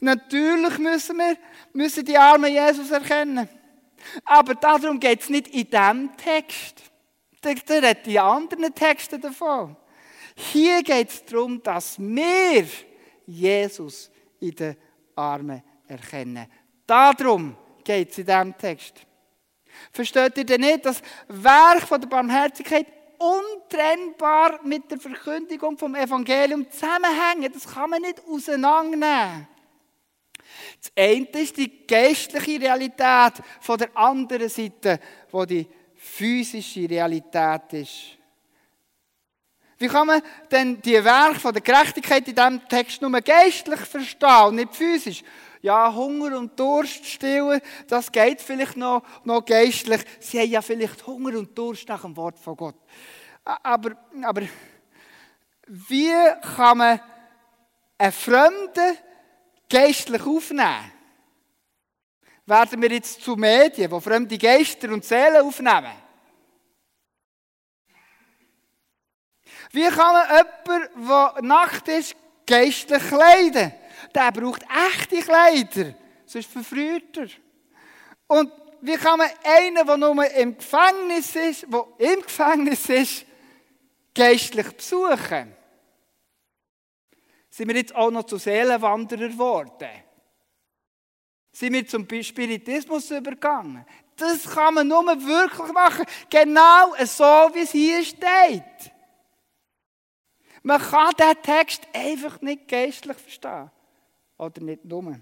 Natürlich 0.00 0.78
müssen 0.78 1.16
wir 1.18 1.36
müssen 1.72 2.04
die 2.04 2.16
Armen 2.16 2.52
Jesus 2.52 2.90
erkennen. 2.90 3.48
Aber 4.24 4.54
darum 4.54 5.00
geht 5.00 5.22
es 5.22 5.28
nicht 5.28 5.48
in 5.48 5.68
diesem 5.68 6.16
Text. 6.16 6.82
Der 7.42 7.90
hat 7.90 8.06
die 8.06 8.18
anderen 8.18 8.74
Texte 8.74 9.18
davon. 9.18 9.76
Hier 10.34 10.82
geht 10.82 11.10
es 11.10 11.24
darum, 11.24 11.62
dass 11.62 11.98
wir 11.98 12.66
Jesus 13.26 14.10
in 14.40 14.54
den 14.54 14.76
Armen 15.14 15.62
erkennen. 15.86 16.46
Darum 16.86 17.56
geht 17.82 18.10
es 18.10 18.18
in 18.18 18.26
diesem 18.26 18.56
Text. 18.56 18.94
Versteht 19.92 20.38
ihr 20.38 20.44
denn 20.44 20.60
nicht, 20.60 20.86
dass 20.86 21.02
Werk 21.28 21.82
von 21.82 22.00
der 22.00 22.08
Barmherzigkeit 22.08 22.86
untrennbar 23.18 24.60
mit 24.64 24.90
der 24.90 24.98
Verkündigung 24.98 25.76
vom 25.76 25.94
Evangelium 25.94 26.70
zusammenhängt? 26.70 27.54
Das 27.54 27.72
kann 27.72 27.90
man 27.90 28.02
nicht 28.02 28.22
auseinandernehmen. 28.26 29.48
Das 30.84 30.92
eine 31.02 31.26
ist 31.40 31.56
die 31.56 31.86
geistliche 31.86 32.60
Realität, 32.60 33.42
von 33.60 33.78
der 33.78 33.96
anderen 33.96 34.50
Seite, 34.50 35.00
wo 35.30 35.46
die 35.46 35.66
physische 35.96 36.88
Realität 36.88 37.72
ist. 37.72 38.18
Wie 39.78 39.88
kann 39.88 40.06
man 40.06 40.22
denn 40.50 40.82
die 40.82 41.02
Werke 41.02 41.40
von 41.40 41.54
der 41.54 41.62
Gerechtigkeit 41.62 42.28
in 42.28 42.34
diesem 42.34 42.68
Text 42.68 43.00
nur 43.00 43.18
geistlich 43.22 43.80
verstehen 43.80 44.44
und 44.48 44.56
nicht 44.56 44.74
physisch? 44.74 45.22
Ja, 45.62 45.92
Hunger 45.94 46.36
und 46.36 46.60
Durst 46.60 47.06
stillen, 47.06 47.62
das 47.88 48.12
geht 48.12 48.42
vielleicht 48.42 48.76
noch, 48.76 49.02
noch 49.24 49.42
geistlich. 49.42 50.02
Sie 50.20 50.38
haben 50.38 50.50
ja 50.50 50.60
vielleicht 50.60 51.06
Hunger 51.06 51.38
und 51.38 51.56
Durst 51.56 51.88
nach 51.88 52.02
dem 52.02 52.14
Wort 52.14 52.38
von 52.38 52.56
Gott. 52.56 52.76
Aber, 53.42 53.92
aber 54.22 54.42
wie 55.66 56.12
kann 56.54 56.76
man 56.76 57.00
einen 57.96 58.12
Fremden 58.12 58.98
geistlich 59.68 60.22
aufnehmen, 60.22 60.92
werden 62.46 62.82
wir 62.82 62.90
jetzt 62.90 63.22
zu 63.22 63.36
Medien, 63.36 63.90
die 63.90 64.00
fremde 64.00 64.38
Geister 64.38 64.92
und 64.92 65.04
Seelen 65.04 65.42
aufnehmen. 65.42 65.92
Wie 69.72 69.88
kann 69.88 70.12
man 70.12 70.28
jemanden, 70.28 71.08
der 71.08 71.42
Nacht 71.42 71.88
ist, 71.88 72.14
geistlich 72.46 73.08
kleiden? 73.08 73.72
Der 74.14 74.30
braucht 74.30 74.62
echte 74.92 75.20
Kleider, 75.20 75.94
sonst 76.26 76.50
verfrüht 76.50 77.16
er. 77.16 77.28
Und 78.26 78.52
wie 78.80 78.96
kann 78.96 79.18
man 79.18 79.30
einen, 79.42 79.86
der 79.86 79.96
nur 79.96 80.30
im 80.30 80.56
Gefängnis 80.56 81.34
ist, 81.34 81.66
der 81.72 81.86
im 81.98 82.22
Gefängnis 82.22 82.88
ist, 82.88 83.26
geistlich 84.14 84.70
besuchen? 84.76 85.56
Sind 87.54 87.68
wir 87.68 87.76
jetzt 87.76 87.94
auch 87.94 88.10
noch 88.10 88.24
zu 88.24 88.36
Seelenwanderer 88.36 89.28
geworden? 89.28 89.88
Sind 91.52 91.72
wir 91.72 91.86
zum 91.86 92.04
Spiritismus 92.20 93.12
übergegangen? 93.12 93.86
Das 94.16 94.42
kann 94.42 94.74
man 94.74 94.88
nur 94.88 95.04
wirklich 95.06 95.72
machen. 95.72 96.04
Genau 96.28 96.96
so, 97.04 97.22
wie 97.54 97.60
es 97.60 97.70
hier 97.70 98.02
steht. 98.02 98.92
Man 100.64 100.80
kann 100.80 101.12
diesen 101.16 101.42
Text 101.42 101.86
einfach 101.92 102.40
nicht 102.40 102.66
geistlich 102.66 103.18
verstehen. 103.18 103.70
Oder 104.36 104.60
nicht 104.60 104.84
nur. 104.84 105.20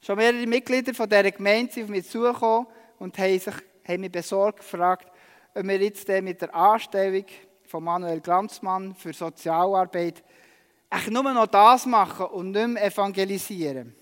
Schon 0.00 0.18
mehrere 0.18 0.46
Mitglieder 0.46 0.94
von 0.94 1.08
dieser 1.08 1.32
Gemeinde 1.32 1.72
sind 1.72 1.82
auf 1.82 1.90
mich 1.90 2.08
zugekommen 2.08 2.68
und 3.00 3.18
haben, 3.18 3.40
sich, 3.40 3.54
haben 3.88 4.02
mich 4.02 4.12
besorgt 4.12 4.60
gefragt, 4.60 5.10
ob 5.52 5.66
wir 5.66 5.82
jetzt 5.82 6.06
mit 6.06 6.40
der 6.40 6.54
Anstellung 6.54 7.26
von 7.72 7.84
Manuel 7.84 8.20
Glanzmann 8.20 8.94
für 8.94 9.14
Sozialarbeit 9.14 10.22
echt 10.90 11.10
nur 11.10 11.22
noch 11.22 11.46
das 11.46 11.86
machen 11.86 12.26
und 12.26 12.50
nicht 12.50 12.68
mehr 12.68 12.84
evangelisieren. 12.84 13.96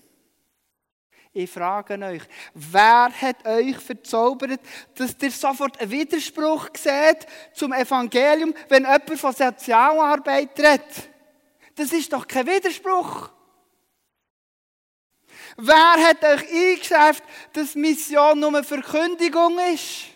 Ich 1.31 1.49
frage 1.49 1.97
euch, 2.05 2.23
wer 2.53 3.09
hat 3.09 3.47
euch 3.47 3.77
verzaubert, 3.77 4.59
dass 4.95 5.15
ihr 5.21 5.31
sofort 5.31 5.79
einen 5.79 5.89
Widerspruch 5.89 6.67
seht 6.75 7.25
zum 7.53 7.71
Evangelium, 7.71 8.53
wenn 8.67 8.83
jemand 8.83 9.17
von 9.17 9.33
Sozialarbeit 9.33 10.59
redet? 10.59 11.09
Das 11.73 11.93
ist 11.93 12.11
doch 12.11 12.27
kein 12.27 12.47
Widerspruch. 12.47 13.29
Wer 15.55 16.07
hat 16.09 16.21
euch 16.25 16.51
eingeschärft, 16.51 17.23
dass 17.53 17.75
Mission 17.75 18.37
nur 18.37 18.49
eine 18.49 18.65
Verkündigung 18.65 19.57
ist? 19.73 20.07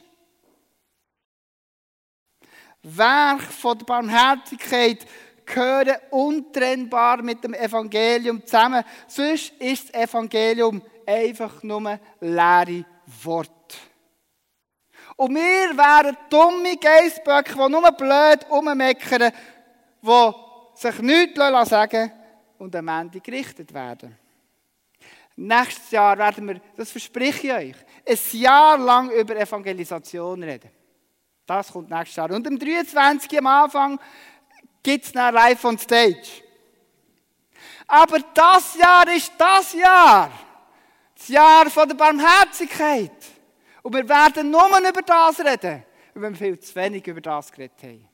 Werk 2.85 3.41
von 3.41 3.77
der 3.77 3.85
Barmherzigkeit 3.85 5.05
gehören 5.43 5.97
untrennbar 6.11 7.21
mit 7.23 7.43
dem 7.43 7.53
Evangelium 7.55 8.45
zusammen. 8.45 8.83
Sonst 9.07 9.53
ist 9.59 9.93
das 9.93 10.09
Evangelium 10.09 10.81
einfach 11.05 11.63
nur 11.63 11.99
leere 12.19 12.85
Worte. 13.23 13.51
Und 15.15 15.33
wir 15.33 15.77
wären 15.77 16.17
dumme 16.29 16.77
Geissböcke, 16.77 17.53
die 17.53 17.69
nur 17.69 17.91
blöd 17.91 18.45
rummeckern, 18.49 19.31
die 20.01 20.31
sich 20.75 20.99
nichts 20.99 21.69
sagen 21.69 22.11
und 22.57 22.75
am 22.75 22.87
Ende 22.87 23.19
gerichtet 23.19 23.73
werden. 23.73 24.17
Nächstes 25.37 25.91
Jahr 25.91 26.17
werden 26.17 26.47
wir, 26.47 26.61
das 26.75 26.91
verspreche 26.91 27.47
ich 27.47 27.53
euch, 27.53 27.75
ein 28.07 28.39
Jahr 28.39 28.77
lang 28.77 29.09
über 29.09 29.35
Evangelisation 29.35 30.43
reden. 30.43 30.74
Das 31.45 31.71
kommt 31.71 31.89
nächstes 31.89 32.15
Jahr. 32.15 32.31
Und 32.31 32.47
am 32.47 32.57
23. 32.57 33.37
am 33.37 33.47
Anfang 33.47 33.99
gibt 34.81 35.05
es 35.05 35.11
dann 35.11 35.33
live 35.33 35.63
on 35.65 35.77
stage. 35.77 36.43
Aber 37.87 38.19
das 38.33 38.75
Jahr 38.75 39.07
ist 39.15 39.33
das 39.37 39.73
Jahr. 39.73 40.31
Das 41.15 41.27
Jahr 41.27 41.69
von 41.69 41.87
der 41.87 41.95
Barmherzigkeit. 41.95 43.11
Und 43.83 43.93
wir 43.93 44.07
werden 44.09 44.49
nur 44.49 44.79
über 44.79 45.01
das 45.01 45.39
reden, 45.39 45.83
weil 46.15 46.31
wir 46.31 46.35
viel 46.35 46.59
zu 46.59 46.75
wenig 46.75 47.05
über 47.05 47.21
das 47.21 47.51
geredet 47.51 47.81
haben. 47.83 48.09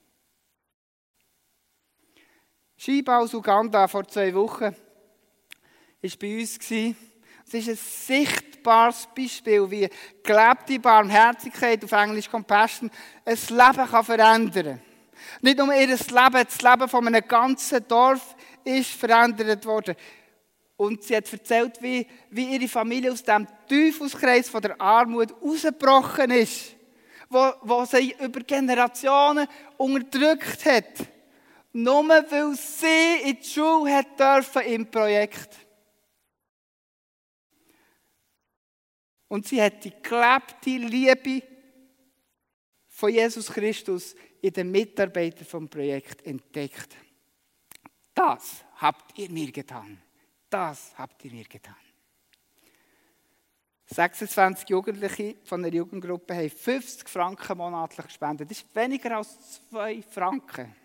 Scheibe 2.75 3.15
aus 3.15 3.33
Uganda 3.33 3.87
vor 3.87 4.07
zwei 4.07 4.33
Wochen 4.33 4.75
war 6.01 6.11
bei 6.19 6.39
uns. 6.39 6.57
Es 6.59 7.53
ist 7.53 7.69
ein 7.69 7.75
sichtbares 8.61 9.07
Beispiel, 9.15 9.69
wie 9.69 9.89
gelebte 10.23 10.79
Barmherzigkeit, 10.79 11.83
auf 11.83 11.91
Englisch 11.91 12.29
Compassion, 12.29 12.91
ein 13.25 13.37
Leben 13.49 13.89
kann 13.89 14.03
verändern 14.03 14.65
kann. 14.65 14.81
Nicht 15.41 15.57
nur 15.57 15.73
ihr 15.73 15.87
Leben, 15.87 16.45
das 16.45 16.61
Leben 16.61 16.87
von 16.87 17.07
einem 17.07 17.27
ganzen 17.27 17.87
Dorf 17.87 18.35
ist 18.63 18.91
verändert 18.91 19.65
worden. 19.65 19.95
Und 20.77 21.03
sie 21.03 21.15
hat 21.15 21.31
erzählt, 21.31 21.81
wie, 21.81 22.07
wie 22.29 22.55
ihre 22.55 22.67
Familie 22.67 23.11
aus 23.11 23.23
dem 23.23 23.47
Teufelskreis 23.67 24.49
von 24.49 24.61
der 24.61 24.79
Armut 24.81 25.31
rausgebrochen 25.41 26.31
ist, 26.31 26.75
wo, 27.29 27.51
wo 27.61 27.85
sie 27.85 28.15
über 28.19 28.41
Generationen 28.41 29.47
unterdrückt 29.77 30.65
hat. 30.65 31.07
Nur 31.73 32.09
weil 32.09 32.55
sie 32.55 33.29
in 33.29 33.37
die 33.37 33.47
Schule 33.47 33.95
hat 33.95 34.19
dürfen 34.19 34.63
im 34.63 34.89
Projekt. 34.89 35.70
Und 39.31 39.47
sie 39.47 39.61
hat 39.61 39.81
die 39.85 39.93
gelebte 40.03 40.71
Liebe 40.71 41.41
von 42.89 43.13
Jesus 43.13 43.49
Christus 43.49 44.13
in 44.41 44.51
den 44.51 44.69
Mitarbeitern 44.69 45.45
vom 45.45 45.69
Projekt 45.69 46.27
entdeckt. 46.27 46.97
Das 48.13 48.65
habt 48.75 49.17
ihr 49.17 49.29
mir 49.29 49.49
getan. 49.49 50.01
Das 50.49 50.93
habt 50.97 51.23
ihr 51.23 51.31
mir 51.31 51.45
getan. 51.45 51.77
26 53.85 54.67
Jugendliche 54.67 55.37
von 55.45 55.61
der 55.61 55.73
Jugendgruppe 55.73 56.35
haben 56.35 56.49
50 56.49 57.07
Franken 57.07 57.57
monatlich 57.57 58.07
gespendet. 58.07 58.51
Das 58.51 58.57
ist 58.57 58.75
weniger 58.75 59.15
als 59.15 59.61
2 59.69 60.01
Franken. 60.01 60.75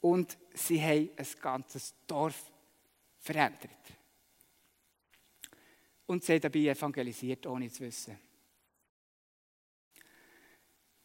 Und 0.00 0.38
sie 0.54 0.80
haben 0.80 1.10
ein 1.18 1.26
ganzes 1.42 1.94
Dorf 2.06 2.50
verändert. 3.18 3.99
Und 6.10 6.24
sie 6.24 6.40
dabei 6.40 6.66
evangelisiert, 6.66 7.46
ohne 7.46 7.70
zu 7.70 7.84
wissen. 7.84 8.18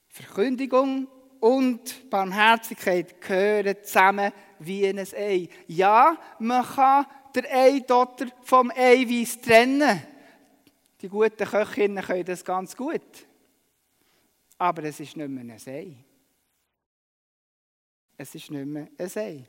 Verkündigung 0.08 1.08
und 1.40 2.10
Barmherzigkeit 2.10 3.22
gehören 3.22 3.76
zusammen 3.84 4.34
wie 4.58 4.88
ein 4.88 4.98
Ei. 4.98 5.48
Ja, 5.68 6.20
man 6.40 6.66
kann 6.66 7.06
den 7.36 7.46
Eidotter 7.46 8.26
vom 8.42 8.72
Eiweiß 8.72 9.42
trennen. 9.42 10.02
Die 11.00 11.08
guten 11.08 11.46
Köchinnen 11.46 12.04
können 12.04 12.26
das 12.26 12.44
ganz 12.44 12.76
gut. 12.76 13.28
Aber 14.58 14.86
es 14.86 15.00
ist 15.00 15.16
nicht 15.16 15.30
mehr 15.30 15.44
ein 15.44 15.62
Ei. 15.68 15.98
Es 18.18 18.34
ist 18.34 18.50
nicht 18.50 18.66
mehr 18.66 18.88
ein 18.98 19.12
Ei. 19.18 19.48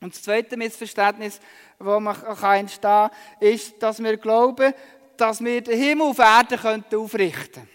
Und 0.00 0.14
das 0.14 0.22
zweite 0.22 0.56
Missverständnis, 0.56 1.40
das 1.78 2.00
man 2.00 2.16
entstehen 2.56 2.80
kann, 2.80 3.10
ist, 3.40 3.82
dass 3.82 4.02
wir 4.02 4.16
glauben, 4.16 4.72
dass 5.16 5.42
wir 5.42 5.60
den 5.60 5.78
Himmel 5.78 6.08
auf 6.08 6.18
Erden 6.18 6.84
aufrichten 6.94 7.52
könnten. 7.52 7.68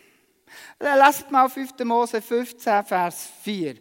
Lasst 0.79 1.29
mal 1.31 1.49
5. 1.49 1.79
Mose 1.83 2.21
15, 2.21 2.85
Vers 2.85 3.29
4. 3.41 3.75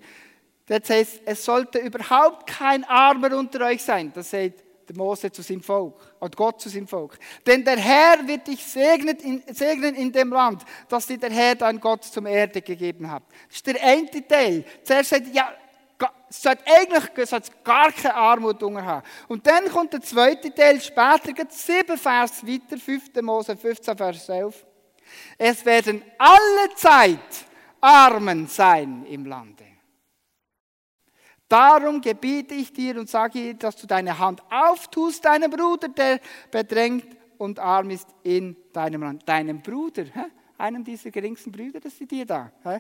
Das 0.67 0.89
heißt, 0.89 1.23
es 1.25 1.45
sollte 1.45 1.79
überhaupt 1.79 2.47
kein 2.47 2.85
Armer 2.85 3.37
unter 3.37 3.67
euch 3.67 3.83
sein. 3.83 4.13
Das 4.15 4.31
sagt 4.31 4.63
der 4.89 4.97
Mose 4.97 5.31
zu 5.31 5.43
seinem 5.43 5.63
Volk, 5.63 5.95
oder 6.21 6.37
Gott 6.37 6.61
zu 6.61 6.69
seinem 6.69 6.89
Volk. 6.89 7.19
Denn 7.47 7.65
der 7.65 7.77
Herr 7.77 8.27
wird 8.27 8.47
dich 8.47 8.65
segnen 8.65 9.17
in, 9.19 9.43
segnen 9.55 9.95
in 9.95 10.13
dem 10.13 10.31
Land, 10.31 10.65
das 10.89 11.07
dir 11.07 11.19
der 11.19 11.31
Herr 11.31 11.55
dein 11.55 11.81
Gott 11.81 12.05
zum 12.05 12.27
Erde 12.27 12.63
gegeben 12.63 13.11
hat. 13.11 13.23
Das 13.49 13.57
ist 13.57 13.67
der 13.67 13.83
eine 13.83 14.27
Teil. 14.27 14.65
Zuerst 14.83 15.11
sagt 15.11 15.27
er, 15.29 15.33
ja, 15.33 15.55
es 16.29 16.43
sollte 16.43 16.65
eigentlich 16.67 17.29
sollte 17.29 17.53
gar 17.63 17.93
keine 17.93 18.15
Armut 18.15 18.63
haben. 18.63 19.07
Und 19.29 19.47
dann 19.47 19.69
kommt 19.69 19.93
der 19.93 20.01
zweite 20.01 20.53
Teil, 20.53 20.81
später 20.81 21.33
geht 21.33 21.53
sieben 21.53 21.99
Vers 21.99 22.47
weiter, 22.47 22.79
5. 22.79 23.23
Mose 23.23 23.57
15, 23.57 23.97
Vers 23.97 24.29
11. 24.29 24.67
Es 25.39 25.65
werden 25.65 26.03
alle 26.19 26.75
Zeit 26.75 27.47
Armen 27.81 28.47
sein 28.47 29.05
im 29.07 29.27
Lande. 29.27 29.65
Darum 31.49 32.01
gebiete 32.01 32.55
ich 32.55 32.73
dir 32.73 32.99
und 32.99 33.11
sage 33.11 33.39
dir, 33.39 33.55
dass 33.55 33.77
du 33.77 33.87
deine 33.87 34.19
Hand 34.19 34.43
auftust, 34.51 35.23
deinem 35.25 35.51
Bruder, 35.51 35.89
der 35.89 36.19
bedrängt 36.51 37.07
und 37.37 37.59
arm 37.59 37.91
ist 37.91 38.09
in 38.23 38.57
deinem 38.73 39.03
Land. 39.03 39.29
Deinem 39.29 39.61
Bruder, 39.61 40.05
hä? 40.05 40.25
einem 40.57 40.83
dieser 40.83 41.11
geringsten 41.11 41.53
Brüder, 41.53 41.81
das 41.81 41.93
ist 42.01 42.11
dir 42.11 42.25
da. 42.25 42.51
Hä? 42.63 42.79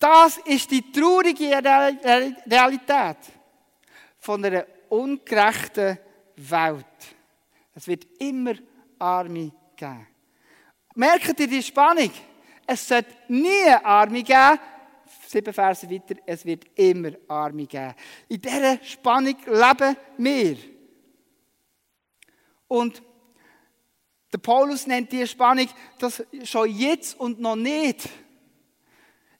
Das 0.00 0.38
ist 0.38 0.70
die 0.70 0.90
traurige 0.90 1.62
Realität 2.50 3.18
von 4.18 4.42
einer 4.42 4.64
ungerechten 4.88 5.98
Welt. 6.36 6.86
Es 7.74 7.86
wird 7.86 8.06
immer 8.18 8.54
Arme 8.98 9.52
geben. 9.76 10.06
Merkt 10.94 11.38
ihr 11.38 11.46
die 11.46 11.62
Spannung? 11.62 12.10
Es 12.66 12.88
sollte 12.88 13.14
nie 13.28 13.68
Arme 13.82 14.22
geben. 14.22 14.58
Sieben 15.26 15.52
Verse 15.52 15.88
weiter, 15.88 16.16
es 16.24 16.46
wird 16.46 16.64
immer 16.76 17.10
Arme 17.28 17.66
geben. 17.66 17.94
In 18.28 18.40
dieser 18.40 18.82
Spannung 18.82 19.36
leben 19.46 19.96
wir. 20.16 20.56
Und 22.68 23.02
der 24.32 24.38
Paulus 24.38 24.86
nennt 24.86 25.12
diese 25.12 25.26
Spannung 25.26 25.68
das 25.98 26.24
schon 26.44 26.70
jetzt 26.70 27.20
und 27.20 27.38
noch 27.38 27.56
nicht. 27.56 28.08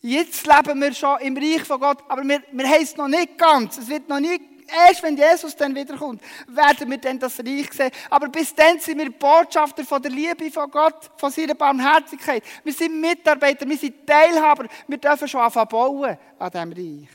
Jetzt 0.03 0.47
leben 0.47 0.81
wir 0.81 0.95
schon 0.95 1.19
im 1.21 1.37
Reich 1.37 1.63
von 1.63 1.79
Gott, 1.79 1.99
aber 2.09 2.23
wir, 2.23 2.43
wir 2.53 2.69
haben 2.69 2.83
es 2.83 2.97
noch 2.97 3.09
nicht 3.09 3.37
ganz. 3.37 3.77
Es 3.77 3.89
wird 3.89 4.09
noch 4.09 4.19
nicht, 4.19 4.41
erst 4.87 5.03
wenn 5.03 5.17
Jesus 5.17 5.55
dann 5.55 5.75
wiederkommt, 5.75 6.23
werden 6.47 6.91
wir 6.91 6.97
dann 6.97 7.19
das 7.19 7.39
Reich 7.39 7.71
sehen. 7.71 7.91
Aber 8.09 8.29
bis 8.29 8.55
dann 8.55 8.81
sind 8.81 8.99
wir 8.99 9.11
Botschafter 9.11 9.85
von 9.85 10.01
der 10.01 10.11
Liebe 10.11 10.51
von 10.51 10.71
Gott, 10.71 11.11
von 11.17 11.31
seiner 11.31 11.55
Barmherzigkeit. 11.55 12.43
Wir 12.65 12.73
sind 12.73 12.99
Mitarbeiter, 12.99 13.69
wir 13.69 13.77
sind 13.77 14.07
Teilhaber. 14.07 14.67
Wir 14.89 14.99
dürfen 14.99 15.29
schon 15.29 15.43
anfangen 15.43 15.69
bauen 15.69 16.17
an 16.39 16.51
diesem 16.51 16.73
Reich. 16.73 17.09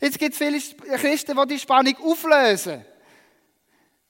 Jetzt 0.00 0.18
gibt 0.18 0.32
es 0.32 0.38
viele 0.38 0.98
Christen, 0.98 1.36
die 1.36 1.54
die 1.54 1.58
Spannung 1.58 1.96
auflösen. 2.04 2.84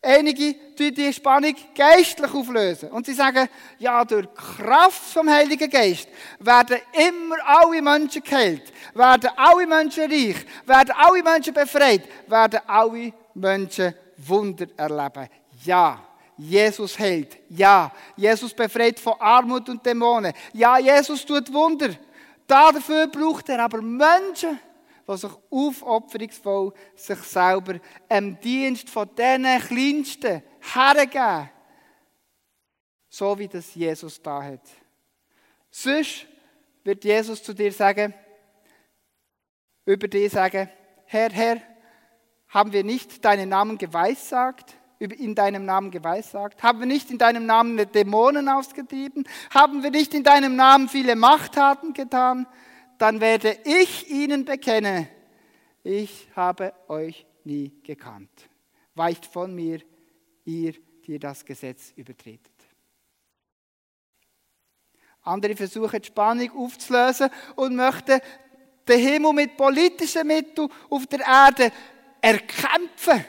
Einige 0.07 0.55
die 0.79 0.93
die 0.93 1.13
Spannung 1.13 1.55
geistlich 1.75 2.33
auflösen. 2.33 2.91
Und 2.91 3.07
sie 3.07 3.15
sagen, 3.15 3.49
ja, 3.79 4.05
durch 4.05 4.29
Kraft 4.35 5.13
vom 5.13 5.29
Heiligen 5.29 5.71
Geist 5.71 6.09
werden 6.39 6.79
immer 6.93 7.37
alle 7.45 7.83
Menschen 7.83 8.23
geheilt, 8.23 8.73
werden 8.95 9.31
alle 9.37 9.67
Menschen 9.67 10.11
reich, 10.11 10.37
werden 10.65 10.95
alle 10.97 11.23
Menschen 11.23 11.55
befreit, 11.55 12.03
werden 12.27 12.61
alle 12.67 13.13
Menschen 13.35 13.95
Wunder 14.19 14.67
erleben. 14.77 15.29
Ja, 15.65 15.99
Jesus 16.37 16.99
heilt. 16.99 17.39
Ja, 17.49 17.91
Jesus 18.17 18.53
befreit 18.53 19.01
von 19.01 19.15
Armut 19.19 19.69
und 19.69 19.85
Dämonen. 19.85 20.33
Ja, 20.53 20.79
Jesus 20.79 21.25
tut 21.25 21.53
Wunder. 21.53 21.91
Dafür 22.47 23.07
braucht 23.09 23.49
er 23.49 23.65
aber 23.65 23.81
Menschen, 23.81 24.61
die 25.09 25.17
sich 25.17 25.31
aufopferungsvoll 25.51 26.73
sich 26.95 27.19
selber 27.19 27.79
im 28.09 28.39
Dienst 28.41 28.91
von 28.91 29.09
diesen 29.15 29.45
Kleinsten 29.61 30.43
hergeben. 30.75 31.51
So 33.09 33.39
wie 33.39 33.49
das 33.49 33.75
Jesus 33.75 34.21
da 34.21 34.43
hat. 34.43 34.63
Sonst 35.71 36.27
wird 36.85 37.05
Jesus 37.05 37.43
zu 37.43 37.55
dir 37.55 37.73
sagen, 37.73 38.15
über 39.85 40.09
dich 40.09 40.33
sagen, 40.33 40.69
Herr, 41.07 41.31
Herr, 41.31 41.61
haben 42.49 42.73
wir 42.73 42.85
nicht 42.85 43.25
deinen 43.25 43.49
Namen 43.49 43.79
geweissagt? 43.79 44.77
in 44.99 45.35
deinem 45.35 45.67
Namen 45.67 45.91
geweissagt? 45.91 46.63
Haben 46.63 46.81
wir 46.81 46.87
nicht 46.87 47.11
in 47.11 47.19
deinem 47.19 47.45
Namen 47.45 47.77
Dämonen 47.93 48.49
ausgetrieben? 48.49 49.29
Haben 49.51 49.83
wir 49.83 49.91
nicht 49.91 50.15
in 50.15 50.25
deinem 50.25 50.57
Namen 50.57 50.89
viele 50.89 51.17
Machttaten 51.17 51.93
getan? 51.93 52.47
Dann 52.99 53.21
werde 53.21 53.59
ich 53.65 54.11
ihnen 54.11 54.45
bekennen, 54.45 55.09
ich 55.83 56.29
habe 56.35 56.73
euch 56.89 57.27
nie 57.45 57.73
gekannt. 57.83 58.49
Weicht 58.95 59.27
von 59.27 59.55
mir, 59.55 59.81
ihr, 60.45 60.75
die 61.07 61.19
das 61.19 61.45
Gesetz 61.45 61.93
übertretet. 61.95 62.53
Andere 65.23 65.57
versuchen 65.57 66.01
die 66.01 66.07
Spannung 66.07 66.51
aufzulösen 66.57 67.31
und 67.57 67.77
möchten 67.77 68.21
den 68.89 69.01
Himmel 69.01 69.33
mit 69.33 69.57
politischen 69.57 70.27
Mitteln 70.27 70.69
auf 70.89 71.07
der 71.07 71.21
Erde 71.21 71.73
erkämpfen, 72.21 73.25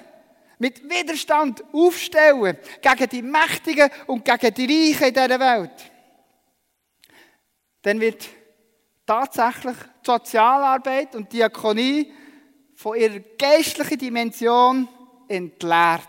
mit 0.59 0.83
Widerstand 0.89 1.63
aufstellen 1.73 2.57
gegen 2.81 3.09
die 3.09 3.21
Mächtigen 3.21 3.89
und 4.05 4.23
gegen 4.23 4.53
die 4.53 4.65
Reichen 4.65 5.07
in 5.07 5.13
dieser 5.13 5.39
Welt. 5.39 5.91
Dann 7.81 7.99
wird 7.99 8.27
tatsächlich 9.07 9.77
die 9.77 10.11
Sozialarbeit 10.11 11.15
und 11.15 11.31
Diakonie 11.31 12.13
von 12.75 12.95
ihrer 12.95 13.19
geistlichen 13.19 13.97
Dimension 13.97 14.87
entleert. 15.27 16.03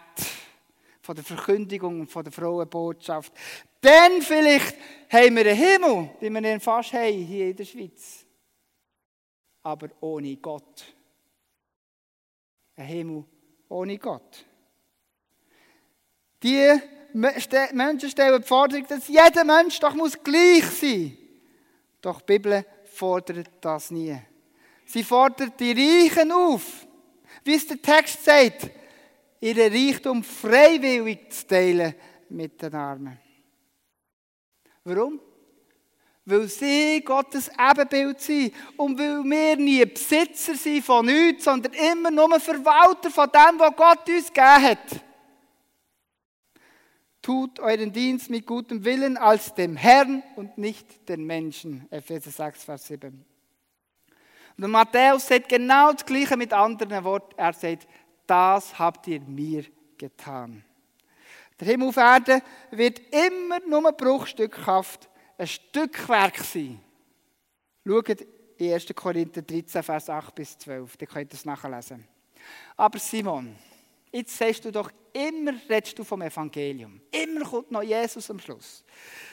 Von 1.00 1.14
der 1.14 1.24
Verkündigung 1.24 2.00
und 2.00 2.10
von 2.10 2.24
der 2.24 2.32
frohen 2.32 2.68
Botschaft. 2.68 3.32
Dann 3.80 4.20
vielleicht 4.20 4.76
haben 5.10 5.36
wir 5.36 5.46
einen 5.46 5.56
Himmel, 5.56 6.10
wie 6.20 6.28
wir 6.28 6.52
ihn 6.52 6.60
fast 6.60 6.92
haben 6.92 7.24
hier 7.24 7.48
in 7.48 7.56
der 7.56 7.64
Schweiz. 7.64 8.26
Aber 9.62 9.88
ohne 10.00 10.36
Gott. 10.36 10.84
Ein 12.76 12.84
Himmel 12.84 13.24
ohne 13.68 13.96
Gott. 13.96 14.44
Die 16.42 16.78
Menschen 17.12 18.10
stellen 18.10 18.42
die 18.42 18.46
Forderung, 18.46 18.86
dass 18.86 19.08
jeder 19.08 19.44
Mensch 19.44 19.80
doch 19.80 19.94
muss 19.94 20.22
gleich 20.22 20.64
sein 20.64 21.16
Doch 22.00 22.20
die 22.20 22.38
Bibel 22.38 22.64
fordert 22.92 23.50
das 23.60 23.90
nie. 23.90 24.16
Sie 24.84 25.04
fordert 25.04 25.58
die 25.60 25.72
Reichen 25.72 26.32
auf, 26.32 26.86
wie 27.44 27.54
es 27.54 27.66
der 27.66 27.80
Text 27.80 28.24
sagt, 28.24 28.70
ihre 29.40 29.70
Reichtum 29.70 30.24
freiwillig 30.24 31.30
zu 31.30 31.46
teilen 31.46 31.94
mit 32.30 32.60
den 32.60 32.74
Armen. 32.74 33.18
Warum? 34.84 35.20
Weil 36.24 36.48
sie 36.48 37.02
Gottes 37.04 37.50
Ebenbild 37.58 38.20
sind 38.20 38.54
und 38.76 38.98
weil 38.98 39.22
wir 39.24 39.56
nie 39.56 39.84
Besitzer 39.84 40.54
sind 40.54 40.84
von 40.84 41.06
nichts, 41.06 41.44
sondern 41.44 41.72
immer 41.72 42.10
nur 42.10 42.38
Verwalter 42.40 43.10
von 43.10 43.30
dem, 43.30 43.58
was 43.58 43.76
Gott 43.76 44.08
uns 44.08 44.26
gegeben 44.26 44.62
hat. 44.62 45.07
Tut 47.28 47.60
euren 47.60 47.92
Dienst 47.92 48.30
mit 48.30 48.46
gutem 48.46 48.86
Willen 48.86 49.18
als 49.18 49.52
dem 49.52 49.76
Herrn 49.76 50.22
und 50.36 50.56
nicht 50.56 51.06
den 51.10 51.26
Menschen. 51.26 51.86
Epheser 51.90 52.30
6, 52.30 52.64
Vers 52.64 52.86
7. 52.86 53.22
Und 54.56 54.70
Matthäus 54.70 55.28
sagt 55.28 55.50
genau 55.50 55.92
das 55.92 56.06
Gleiche 56.06 56.38
mit 56.38 56.54
anderen 56.54 57.04
Worten. 57.04 57.34
Er 57.36 57.52
sagt, 57.52 57.86
das 58.26 58.78
habt 58.78 59.06
ihr 59.08 59.20
mir 59.20 59.66
getan. 59.98 60.64
Der 61.60 61.66
Himmel 61.66 61.88
auf 61.88 61.98
Erden 61.98 62.40
wird 62.70 62.98
immer 63.12 63.60
nur 63.68 63.92
bruchstückhaft 63.92 65.10
ein 65.36 65.46
Stückwerk 65.48 66.38
sein. 66.38 66.80
Schaut 67.86 68.08
in 68.56 68.72
1. 68.72 68.86
Korinther 68.94 69.42
13, 69.42 69.82
Vers 69.82 70.08
8 70.08 70.34
bis 70.34 70.56
12. 70.56 70.96
Da 70.96 71.04
könnt 71.04 71.30
ihr 71.30 71.36
es 71.36 71.44
nachlesen. 71.44 72.08
Aber 72.74 72.98
Simon, 72.98 73.54
jetzt 74.12 74.36
sagst 74.36 74.64
du 74.64 74.72
doch, 74.72 74.90
immer 75.12 75.52
redest 75.68 75.98
du 75.98 76.04
vom 76.04 76.22
Evangelium. 76.22 77.00
Immer 77.10 77.44
kommt 77.44 77.70
noch 77.70 77.82
Jesus 77.82 78.30
am 78.30 78.38
Schluss. 78.38 78.84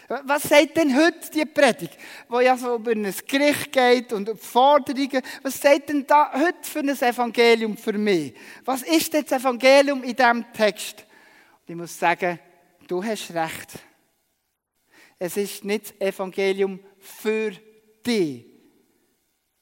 Was 0.07 0.43
sagt 0.43 0.78
denn 0.78 0.95
heute 0.95 1.32
die 1.32 1.45
Predigt, 1.45 1.97
wo 2.30 2.39
ja 2.39 2.57
so 2.57 2.76
über 2.76 2.91
ein 2.91 3.13
Gericht 3.28 3.71
geht 3.71 4.13
und 4.13 4.39
Forderungen? 4.39 5.21
Was 5.41 5.59
sagt 5.59 5.89
denn 5.89 6.05
da 6.05 6.32
heute 6.34 6.63
für 6.63 6.80
ein 6.80 6.89
Evangelium 6.89 7.76
für 7.76 7.93
mich? 7.93 8.34
Was 8.63 8.84
ist 8.84 9.13
das 9.13 9.32
Evangelium 9.32 10.03
in 10.03 10.15
diesem 10.15 10.45
Text? 10.53 11.05
Und 11.61 11.69
ich 11.69 11.76
muss 11.76 11.97
sagen, 11.97 12.39
du 12.88 13.03
hast 13.03 13.34
recht. 13.34 13.80
Es 15.17 15.38
ist 15.38 15.63
nicht 15.63 15.99
das 15.99 16.09
Evangelium 16.09 16.80
für 16.99 17.51
dich, 18.05 18.45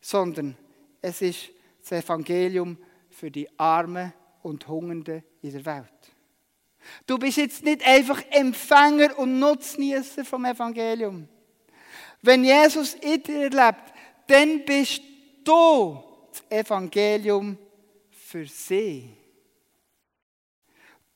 sondern 0.01 0.57
es 1.01 1.21
ist 1.21 1.49
das 1.81 2.03
Evangelium 2.03 2.77
für 3.09 3.29
die 3.31 3.47
Armen 3.57 4.11
und 4.43 4.67
Hungernden 4.67 5.23
in 5.41 5.51
der 5.51 5.65
Welt. 5.65 6.13
Du 7.07 7.17
bist 7.17 7.37
jetzt 7.37 7.63
nicht 7.63 7.85
einfach 7.85 8.21
Empfänger 8.29 9.17
und 9.17 9.39
Nutznießer 9.39 10.25
vom 10.25 10.45
Evangelium. 10.45 11.27
Wenn 12.21 12.43
Jesus 12.43 12.93
in 12.95 13.23
dir 13.23 13.49
lebt, 13.49 13.93
dann 14.27 14.63
bist 14.65 15.01
du 15.43 16.03
das 16.31 16.43
Evangelium 16.49 17.57
für 18.11 18.45
sie. 18.45 19.09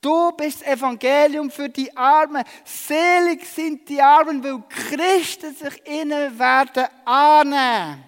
Du 0.02 0.32
bist 0.34 0.62
das 0.62 0.68
Evangelium 0.68 1.50
für 1.50 1.70
die 1.70 1.96
Armen. 1.96 2.44
Selig 2.64 3.46
sind 3.46 3.90
die 3.90 4.02
Armen, 4.02 4.44
weil 4.44 4.64
Christen 4.70 5.56
sich 5.56 5.88
ihnen 5.88 6.38
werden 6.38 6.86
annehmen. 7.04 8.04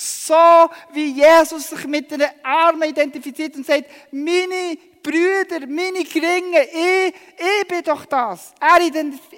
So 0.00 0.70
wie 0.92 1.12
Jesus 1.12 1.70
sich 1.70 1.84
mit 1.88 2.08
den 2.08 2.22
Armen 2.44 2.88
identifiziert 2.88 3.56
und 3.56 3.66
sagt, 3.66 3.90
meine 4.12 4.78
Brüder, 5.02 5.66
meine 5.66 6.04
Geringe, 6.04 6.62
ich, 6.72 7.14
ich 7.36 7.66
bin 7.66 7.82
doch 7.82 8.04
das. 8.04 8.54
Er 8.60 8.80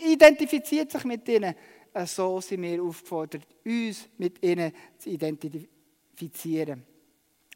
identifiziert 0.04 0.92
sich 0.92 1.04
mit 1.04 1.26
ihnen. 1.28 1.54
So 2.04 2.42
sind 2.42 2.60
wir 2.60 2.82
aufgefordert, 2.82 3.46
uns 3.64 4.06
mit 4.18 4.42
ihnen 4.44 4.70
zu 4.98 5.08
identifizieren. 5.08 6.84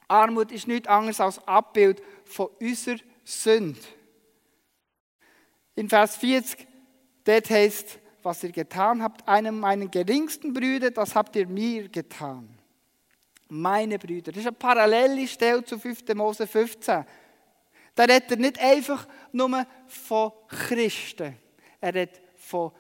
Armut 0.09 0.51
ist 0.51 0.67
nichts 0.67 0.89
anderes 0.89 1.21
als 1.21 1.47
Abbild 1.47 2.03
von 2.25 2.49
unserer 2.59 3.01
Sünde. 3.23 3.81
In 5.75 5.91
Vers 5.91 6.17
40, 6.17 6.67
dort 7.25 7.51
heißt, 7.51 7.99
was 8.23 8.43
ihr 8.45 8.53
getan 8.53 9.03
habt, 9.03 9.29
einem 9.29 9.61
meiner 9.61 9.89
geringsten 9.89 10.55
Brüder, 10.55 10.91
das 10.91 11.15
habt 11.15 11.37
ihr 11.37 11.47
mir 11.47 11.91
getan. 11.91 12.49
Meine 13.57 14.01
Brüder. 14.01 14.33
Das 14.33 14.41
ist 14.41 14.49
eine 14.49 14.57
parallele 14.57 15.29
Stelle 15.29 15.65
zu 15.65 15.79
5. 15.79 16.13
Mose 16.15 16.45
15. 16.45 17.05
Da 17.95 18.03
redet 18.03 18.33
er 18.33 18.37
nicht 18.37 18.59
einfach 18.59 19.07
nur 19.31 19.65
von 19.87 20.33
Christen. 20.49 21.39
Er 21.81 21.95
redet 21.95 22.21
von 22.35 22.73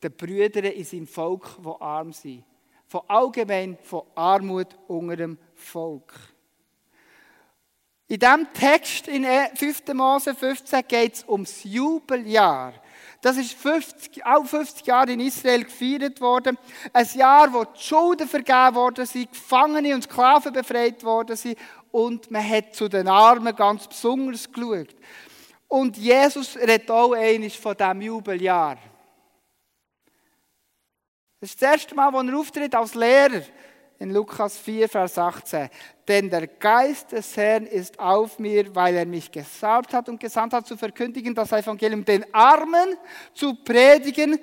den 0.00 0.12
Brüdern 0.12 0.66
in 0.66 0.84
seinem 0.84 1.08
Volk, 1.08 1.56
die 1.58 1.80
arm 1.80 2.12
sind. 2.12 2.44
Von 2.86 3.00
allgemein 3.08 3.76
von 3.82 4.02
Armut 4.14 4.68
unter 4.86 5.16
dem 5.16 5.36
Volk. 5.54 6.14
In 8.10 8.18
diesem 8.18 8.52
Text 8.52 9.06
in 9.06 9.24
5. 9.24 9.94
Mose 9.94 10.34
15 10.34 10.82
geht 10.88 11.14
es 11.14 11.28
ums 11.28 11.62
Jubeljahr. 11.62 12.74
Das 13.20 13.36
ist 13.36 13.52
50, 13.52 14.26
auch 14.26 14.44
50 14.44 14.84
Jahre 14.84 15.12
in 15.12 15.20
Israel 15.20 15.62
gefeiert 15.62 16.20
worden. 16.20 16.58
Ein 16.92 17.06
Jahr, 17.14 17.52
wo 17.52 17.62
die 17.62 17.80
Schulden 17.80 18.26
vergeben 18.26 18.74
worden 18.74 19.06
sind, 19.06 19.30
Gefangene 19.30 19.94
und 19.94 20.02
Sklaven 20.02 20.52
befreit 20.52 21.04
worden 21.04 21.36
sind 21.36 21.56
und 21.92 22.28
man 22.32 22.48
hat 22.48 22.74
zu 22.74 22.88
den 22.88 23.06
Armen 23.06 23.54
ganz 23.54 23.86
besonders 23.86 24.50
geschaut. 24.50 24.88
Und 25.68 25.96
Jesus 25.96 26.56
redet 26.56 26.90
auch 26.90 27.12
eines 27.12 27.54
von 27.54 27.76
diesem 27.76 28.02
Jubeljahr. 28.02 28.76
Das 31.40 31.50
ist 31.50 31.62
das 31.62 31.70
erste 31.74 31.94
Mal, 31.94 32.12
als 32.12 32.28
er 32.28 32.36
auftritt 32.36 32.74
als 32.74 32.96
Lehrer 32.96 33.42
in 34.00 34.10
Lukas 34.10 34.56
4, 34.56 34.88
Vers 34.88 35.18
18. 35.18 35.68
Denn 36.08 36.30
der 36.30 36.46
Geist 36.46 37.12
des 37.12 37.36
Herrn 37.36 37.66
ist 37.66 38.00
auf 38.00 38.38
mir, 38.38 38.74
weil 38.74 38.96
er 38.96 39.06
mich 39.06 39.30
gesalbt 39.30 39.92
hat 39.92 40.08
und 40.08 40.18
gesandt 40.18 40.54
hat, 40.54 40.66
zu 40.66 40.76
verkündigen 40.76 41.34
das 41.34 41.52
Evangelium 41.52 42.04
den 42.04 42.24
Armen, 42.34 42.96
zu 43.34 43.54
predigen, 43.54 44.38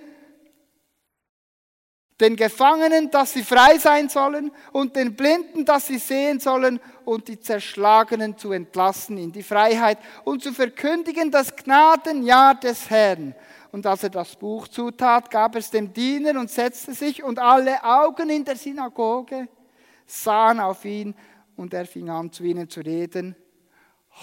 den 2.21 2.35
Gefangenen, 2.35 3.09
dass 3.09 3.33
sie 3.33 3.43
frei 3.43 3.79
sein 3.79 4.09
sollen 4.09 4.51
und 4.71 4.95
den 4.95 5.15
Blinden, 5.15 5.65
dass 5.65 5.87
sie 5.87 5.97
sehen 5.97 6.39
sollen 6.39 6.79
und 7.03 7.27
die 7.27 7.39
Zerschlagenen 7.39 8.37
zu 8.37 8.51
entlassen 8.51 9.17
in 9.17 9.31
die 9.31 9.43
Freiheit 9.43 9.97
und 10.23 10.43
zu 10.43 10.53
verkündigen 10.53 11.31
das 11.31 11.55
Gnadenjahr 11.55 12.55
des 12.55 12.89
Herrn. 12.89 13.35
Und 13.77 13.85
als 13.85 14.01
er 14.01 14.09
das 14.09 14.35
Buch 14.35 14.67
zutat, 14.67 15.29
gab 15.29 15.55
es 15.55 15.69
dem 15.69 15.93
Diener 15.93 16.39
und 16.39 16.49
setzte 16.49 16.95
sich 16.95 17.21
und 17.21 17.37
alle 17.37 17.83
Augen 17.83 18.27
in 18.31 18.43
der 18.43 18.55
Synagoge 18.55 19.47
sahen 20.03 20.59
auf 20.59 20.83
ihn 20.83 21.13
und 21.55 21.75
er 21.75 21.85
fing 21.85 22.09
an 22.09 22.31
zu 22.31 22.43
ihnen 22.43 22.67
zu 22.67 22.79
reden. 22.79 23.35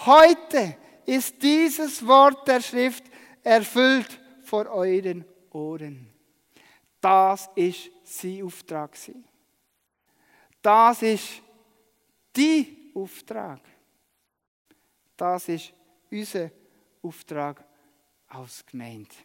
Heute 0.05 0.75
ist 1.05 1.41
dieses 1.41 2.05
Wort 2.05 2.45
der 2.49 2.59
Schrift 2.59 3.05
erfüllt 3.43 4.19
vor 4.43 4.69
euren 4.71 5.23
Ohren. 5.53 6.09
Das 6.99 7.49
ist 7.55 7.91
sein 8.03 8.43
Auftrag. 8.43 8.91
Das 10.61 11.01
ist 11.01 11.41
die 12.35 12.91
Auftrag. 12.93 13.61
Das 15.15 15.47
ist 15.47 15.71
unser 16.11 16.51
Auftrag 17.01 17.63
als 18.27 18.65
Gemeinde. 18.65 19.15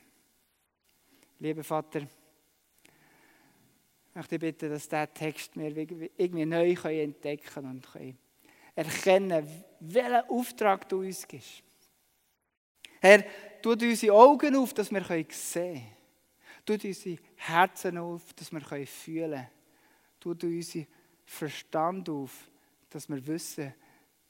Lieber 1.41 1.65
Vater, 1.65 2.03
ich 2.03 4.15
möchte 4.15 4.39
bitten, 4.39 4.69
dass 4.69 4.87
dieser 4.87 5.13
Text 5.13 5.57
wir 5.57 5.75
irgendwie 6.19 6.45
neu 6.45 6.73
entdecken 6.73 7.65
und 7.65 7.89
erkennen 8.75 9.65
welchen 9.81 10.29
Auftrag 10.29 10.87
du 10.87 11.01
uns 11.01 11.27
gibst. 11.27 11.63
Herr, 13.01 13.25
tut 13.63 13.83
unsere 13.83 14.15
Augen 14.15 14.55
auf, 14.55 14.75
dass 14.75 14.91
wir 14.91 15.03
sehen 15.03 15.27
können. 15.53 15.87
Tut 16.67 16.85
unsere 16.85 17.19
Herzen 17.37 17.97
auf, 17.97 18.35
dass 18.35 18.53
wir 18.53 18.87
fühlen 18.87 19.31
können. 19.31 19.47
Tut 20.21 20.45
unseren 20.45 20.87
Verstand 21.25 22.11
auf, 22.11 22.51
dass 22.91 23.09
wir 23.09 23.27
wissen, 23.27 23.73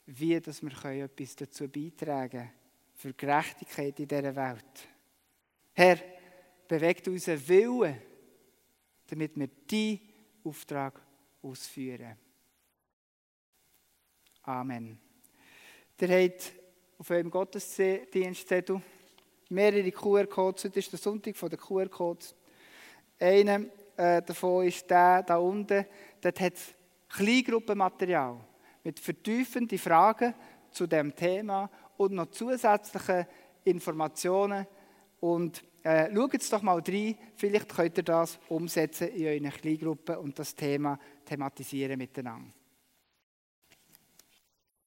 wie 0.07 0.41
dass 0.41 0.63
wir 0.63 1.05
etwas 1.05 1.35
dazu 1.35 1.69
beitragen 1.69 2.31
können 2.31 2.53
für 2.95 3.15
Gerechtigkeit 3.15 3.99
in 3.99 4.07
dieser 4.07 4.37
Welt. 4.37 4.89
Herr, 5.73 5.99
bewegt 6.71 7.09
unseren 7.09 7.49
Willen, 7.49 8.01
damit 9.09 9.37
wir 9.37 9.49
diesen 9.49 10.09
Auftrag 10.45 11.03
ausführen. 11.43 12.17
Amen. 14.43 15.01
Ihr 16.01 16.09
habt 16.09 16.53
auf 16.97 17.11
eurem 17.11 17.29
Gottesdienstzettel 17.29 18.81
mehrere 19.49 19.91
QR-Codes. 19.91 20.65
Heute 20.65 20.79
ist 20.79 20.93
der 20.93 21.01
Sonntag 21.01 21.37
von 21.37 21.51
den 21.51 21.59
QR-Codes. 21.59 22.37
Einer 23.19 23.63
äh, 23.97 24.23
davon 24.23 24.65
ist 24.65 24.89
der 24.89 25.25
da 25.25 25.39
unten. 25.39 25.85
Dort 26.21 26.41
hat 26.41 26.55
es 26.55 26.75
Kleingruppenmaterial 27.09 28.39
mit 28.85 29.01
vertiefenden 29.01 29.77
Fragen 29.77 30.35
zu 30.71 30.87
dem 30.87 31.17
Thema 31.17 31.69
und 31.97 32.13
noch 32.13 32.31
zusätzliche 32.31 33.27
Informationen. 33.65 34.69
Und 35.21 35.63
äh, 35.83 36.13
schaut 36.15 36.35
es 36.35 36.51
doch 36.51 36.63
mal 36.63 36.81
rein, 36.81 37.17
vielleicht 37.37 37.69
könnt 37.69 37.99
ihr 37.99 38.03
das 38.03 38.39
umsetzen 38.49 39.09
in 39.09 39.27
euren 39.27 39.51
Kleingruppen 39.51 40.17
und 40.17 40.39
das 40.39 40.55
Thema 40.55 40.99
thematisieren 41.25 41.99
miteinander. 41.99 42.60